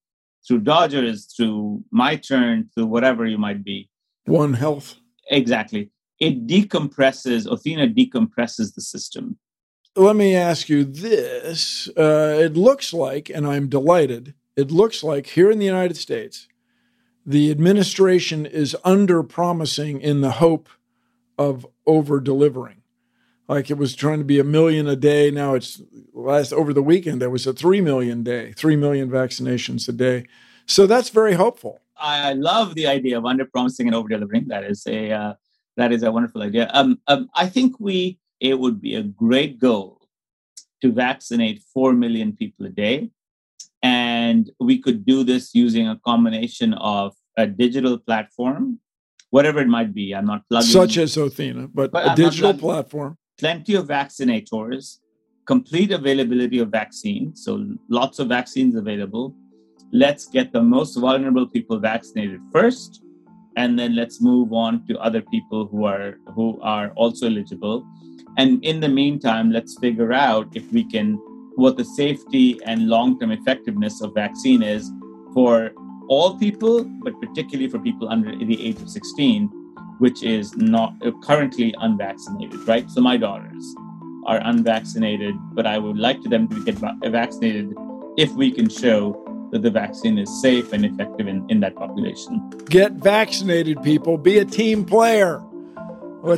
through 0.46 0.60
dodgers 0.60 1.26
through 1.34 1.82
my 1.90 2.16
turn 2.16 2.68
through 2.74 2.86
whatever 2.86 3.26
you 3.26 3.38
might 3.38 3.62
be 3.64 3.88
One 4.26 4.54
Health. 4.54 4.96
exactly 5.30 5.90
it 6.18 6.46
decompresses 6.46 7.46
Othena 7.46 7.88
decompresses 7.94 8.74
the 8.74 8.82
system 8.82 9.38
Let 9.96 10.16
me 10.16 10.36
ask 10.36 10.68
you 10.68 10.84
this: 10.84 11.88
uh, 11.96 12.38
It 12.46 12.54
looks 12.56 12.92
like, 12.92 13.28
and 13.28 13.44
I'm 13.46 13.68
delighted. 13.68 14.34
It 14.56 14.70
looks 14.70 15.02
like 15.02 15.26
here 15.36 15.50
in 15.50 15.58
the 15.58 15.66
United 15.76 15.96
States, 15.96 16.46
the 17.26 17.50
administration 17.50 18.46
is 18.46 18.76
under 18.84 19.22
promising 19.24 20.00
in 20.00 20.20
the 20.20 20.32
hope 20.44 20.68
of 21.40 21.66
over 21.86 22.20
delivering. 22.20 22.82
Like 23.48 23.70
it 23.70 23.78
was 23.78 23.96
trying 23.96 24.18
to 24.18 24.24
be 24.24 24.38
a 24.38 24.44
million 24.44 24.86
a 24.86 24.94
day. 24.94 25.30
Now 25.30 25.54
it's 25.54 25.80
last 26.12 26.52
over 26.52 26.74
the 26.74 26.82
weekend, 26.82 27.20
there 27.20 27.30
was 27.30 27.46
a 27.46 27.54
3 27.54 27.80
million 27.80 28.22
day, 28.22 28.52
3 28.52 28.76
million 28.76 29.10
vaccinations 29.10 29.88
a 29.88 29.92
day. 29.92 30.26
So 30.66 30.86
that's 30.86 31.08
very 31.08 31.32
hopeful. 31.32 31.80
I 31.96 32.34
love 32.34 32.74
the 32.74 32.86
idea 32.86 33.16
of 33.16 33.24
under 33.24 33.46
promising 33.46 33.86
and 33.86 33.96
over 33.96 34.08
delivering. 34.08 34.48
That 34.48 34.64
is 34.64 34.86
a 34.86 35.10
uh, 35.10 35.34
that 35.78 35.92
is 35.92 36.02
a 36.02 36.12
wonderful 36.12 36.42
idea. 36.42 36.70
Um, 36.74 37.00
um, 37.08 37.30
I 37.34 37.46
think 37.48 37.80
we 37.80 38.18
it 38.38 38.58
would 38.58 38.80
be 38.80 38.94
a 38.94 39.02
great 39.02 39.58
goal 39.58 40.08
to 40.82 40.92
vaccinate 40.92 41.62
four 41.74 41.92
million 41.94 42.36
people 42.36 42.66
a 42.66 42.70
day, 42.70 43.10
and 43.82 44.50
we 44.60 44.78
could 44.78 45.04
do 45.06 45.24
this 45.24 45.54
using 45.54 45.88
a 45.88 46.00
combination 46.04 46.74
of 46.74 47.14
a 47.36 47.46
digital 47.46 47.98
platform 47.98 48.78
whatever 49.30 49.60
it 49.60 49.68
might 49.68 49.94
be. 49.94 50.14
I'm 50.14 50.26
not 50.26 50.48
plugging. 50.48 50.68
Such 50.68 50.98
as 50.98 51.16
Othina, 51.16 51.70
but, 51.72 51.90
but 51.92 52.04
a 52.04 52.10
I'm 52.10 52.16
digital 52.16 52.54
platform. 52.54 53.16
Plenty 53.38 53.74
of 53.74 53.86
vaccinators, 53.86 54.98
complete 55.46 55.92
availability 55.92 56.58
of 56.58 56.68
vaccines. 56.68 57.44
So 57.44 57.66
lots 57.88 58.18
of 58.18 58.28
vaccines 58.28 58.74
available. 58.74 59.34
Let's 59.92 60.26
get 60.26 60.52
the 60.52 60.62
most 60.62 60.94
vulnerable 60.96 61.46
people 61.46 61.78
vaccinated 61.78 62.40
first, 62.52 63.02
and 63.56 63.78
then 63.78 63.96
let's 63.96 64.20
move 64.20 64.52
on 64.52 64.86
to 64.86 64.98
other 64.98 65.22
people 65.22 65.66
who 65.66 65.84
are 65.84 66.18
who 66.34 66.60
are 66.60 66.90
also 66.90 67.26
eligible. 67.26 67.86
And 68.36 68.64
in 68.64 68.78
the 68.78 68.88
meantime, 68.88 69.50
let's 69.50 69.76
figure 69.78 70.12
out 70.12 70.48
if 70.54 70.70
we 70.72 70.84
can 70.84 71.18
what 71.56 71.76
the 71.76 71.84
safety 71.84 72.58
and 72.64 72.88
long-term 72.88 73.32
effectiveness 73.32 74.00
of 74.00 74.14
vaccine 74.14 74.62
is 74.62 74.90
for 75.34 75.72
all 76.10 76.36
people, 76.36 76.84
but 77.04 77.18
particularly 77.20 77.70
for 77.70 77.78
people 77.78 78.08
under 78.08 78.36
the 78.36 78.66
age 78.66 78.76
of 78.82 78.90
16, 78.90 79.46
which 79.98 80.24
is 80.24 80.56
not 80.56 80.92
uh, 81.06 81.12
currently 81.22 81.72
unvaccinated, 81.78 82.58
right? 82.66 82.90
So 82.90 83.00
my 83.00 83.16
daughters 83.16 83.64
are 84.26 84.40
unvaccinated, 84.44 85.36
but 85.54 85.66
I 85.66 85.78
would 85.78 85.96
like 85.96 86.20
them 86.24 86.48
to 86.48 86.64
get 86.64 86.74
vaccinated 87.04 87.72
if 88.18 88.32
we 88.32 88.50
can 88.50 88.68
show 88.68 89.24
that 89.52 89.62
the 89.62 89.70
vaccine 89.70 90.18
is 90.18 90.42
safe 90.42 90.72
and 90.72 90.84
effective 90.84 91.28
in, 91.28 91.46
in 91.48 91.60
that 91.60 91.76
population. 91.76 92.50
Get 92.68 92.92
vaccinated, 92.92 93.80
people. 93.82 94.18
Be 94.18 94.38
a 94.38 94.44
team 94.44 94.84
player. 94.84 95.40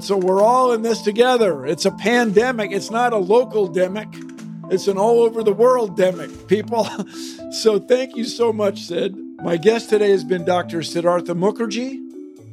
So 0.01 0.17
we're 0.19 0.43
all 0.43 0.73
in 0.73 0.83
this 0.83 1.01
together. 1.01 1.65
It's 1.65 1.87
a 1.87 1.91
pandemic. 1.93 2.73
It's 2.73 2.91
not 2.91 3.15
a 3.15 3.19
local 3.19 3.73
demic. 3.73 4.29
It's 4.71 4.87
an 4.87 4.99
all 4.99 5.21
over 5.21 5.43
the 5.43 5.53
world 5.53 5.99
demic, 5.99 6.47
people. 6.47 6.87
so 7.63 7.79
thank 7.79 8.17
you 8.17 8.25
so 8.25 8.53
much, 8.53 8.83
Sid. 8.83 9.32
My 9.43 9.57
guest 9.57 9.91
today 9.91 10.11
has 10.11 10.23
been 10.23 10.45
Dr. 10.45 10.85
Siddhartha 10.85 11.35
Mukherjee, 11.35 12.01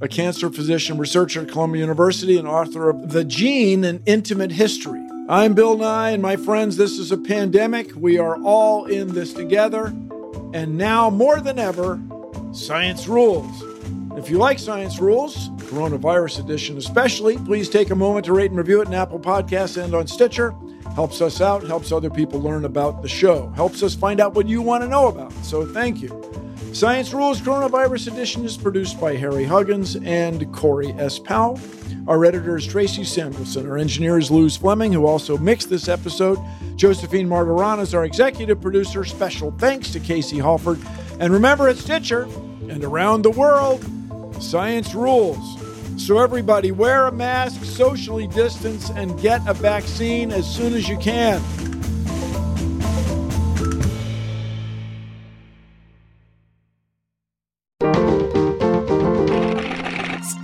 a 0.01 0.07
cancer 0.07 0.49
physician 0.49 0.97
researcher 0.97 1.43
at 1.43 1.49
Columbia 1.49 1.81
University 1.81 2.35
and 2.35 2.47
author 2.47 2.89
of 2.89 3.11
The 3.11 3.23
Gene 3.23 3.83
An 3.83 4.01
Intimate 4.07 4.51
History. 4.51 4.99
I'm 5.29 5.53
Bill 5.53 5.77
Nye, 5.77 6.09
and 6.09 6.23
my 6.23 6.35
friends, 6.35 6.77
this 6.77 6.97
is 6.97 7.11
a 7.11 7.17
pandemic. 7.17 7.91
We 7.95 8.17
are 8.17 8.41
all 8.41 8.85
in 8.85 9.09
this 9.13 9.33
together. 9.33 9.93
And 10.55 10.79
now 10.79 11.11
more 11.11 11.39
than 11.39 11.59
ever, 11.59 12.01
science 12.53 13.07
rules. 13.07 13.63
If 14.17 14.31
you 14.31 14.39
like 14.39 14.57
Science 14.57 14.99
Rules, 14.99 15.49
Coronavirus 15.69 16.39
Edition 16.39 16.75
especially, 16.79 17.37
please 17.37 17.69
take 17.69 17.91
a 17.91 17.95
moment 17.95 18.25
to 18.25 18.33
rate 18.33 18.49
and 18.49 18.57
review 18.57 18.81
it 18.81 18.87
in 18.87 18.95
Apple 18.95 19.19
Podcasts 19.19 19.81
and 19.81 19.93
on 19.93 20.07
Stitcher. 20.07 20.55
Helps 20.95 21.21
us 21.21 21.39
out, 21.39 21.61
helps 21.61 21.91
other 21.91 22.09
people 22.09 22.41
learn 22.41 22.65
about 22.65 23.03
the 23.03 23.07
show, 23.07 23.49
helps 23.49 23.83
us 23.83 23.93
find 23.93 24.19
out 24.19 24.33
what 24.33 24.47
you 24.47 24.63
want 24.63 24.83
to 24.83 24.89
know 24.89 25.07
about. 25.07 25.31
So 25.45 25.67
thank 25.67 26.01
you. 26.01 26.48
Science 26.73 27.13
Rules 27.13 27.41
Coronavirus 27.41 28.13
Edition 28.13 28.45
is 28.45 28.55
produced 28.55 29.01
by 29.01 29.15
Harry 29.15 29.43
Huggins 29.43 29.97
and 29.97 30.53
Corey 30.53 30.93
S. 30.93 31.19
Powell. 31.19 31.59
Our 32.07 32.23
editor 32.23 32.57
is 32.57 32.65
Tracy 32.65 33.03
Samuelson. 33.03 33.69
Our 33.69 33.77
engineer 33.77 34.17
is 34.17 34.31
Luz 34.31 34.55
Fleming, 34.55 34.93
who 34.93 35.05
also 35.05 35.37
mixed 35.37 35.69
this 35.69 35.89
episode. 35.89 36.37
Josephine 36.75 37.27
Martorana 37.27 37.81
is 37.81 37.93
our 37.93 38.05
executive 38.05 38.61
producer. 38.61 39.03
Special 39.03 39.51
thanks 39.57 39.91
to 39.91 39.99
Casey 39.99 40.37
Halford. 40.37 40.79
And 41.19 41.33
remember 41.33 41.67
at 41.67 41.77
Stitcher 41.77 42.23
and 42.69 42.83
around 42.83 43.23
the 43.23 43.31
world, 43.31 43.83
science 44.41 44.93
rules. 44.95 45.57
So, 45.97 46.19
everybody, 46.19 46.71
wear 46.71 47.07
a 47.07 47.11
mask, 47.11 47.65
socially 47.65 48.27
distance, 48.27 48.89
and 48.91 49.19
get 49.19 49.45
a 49.47 49.53
vaccine 49.53 50.31
as 50.31 50.49
soon 50.49 50.73
as 50.73 50.87
you 50.87 50.97
can. 50.97 51.41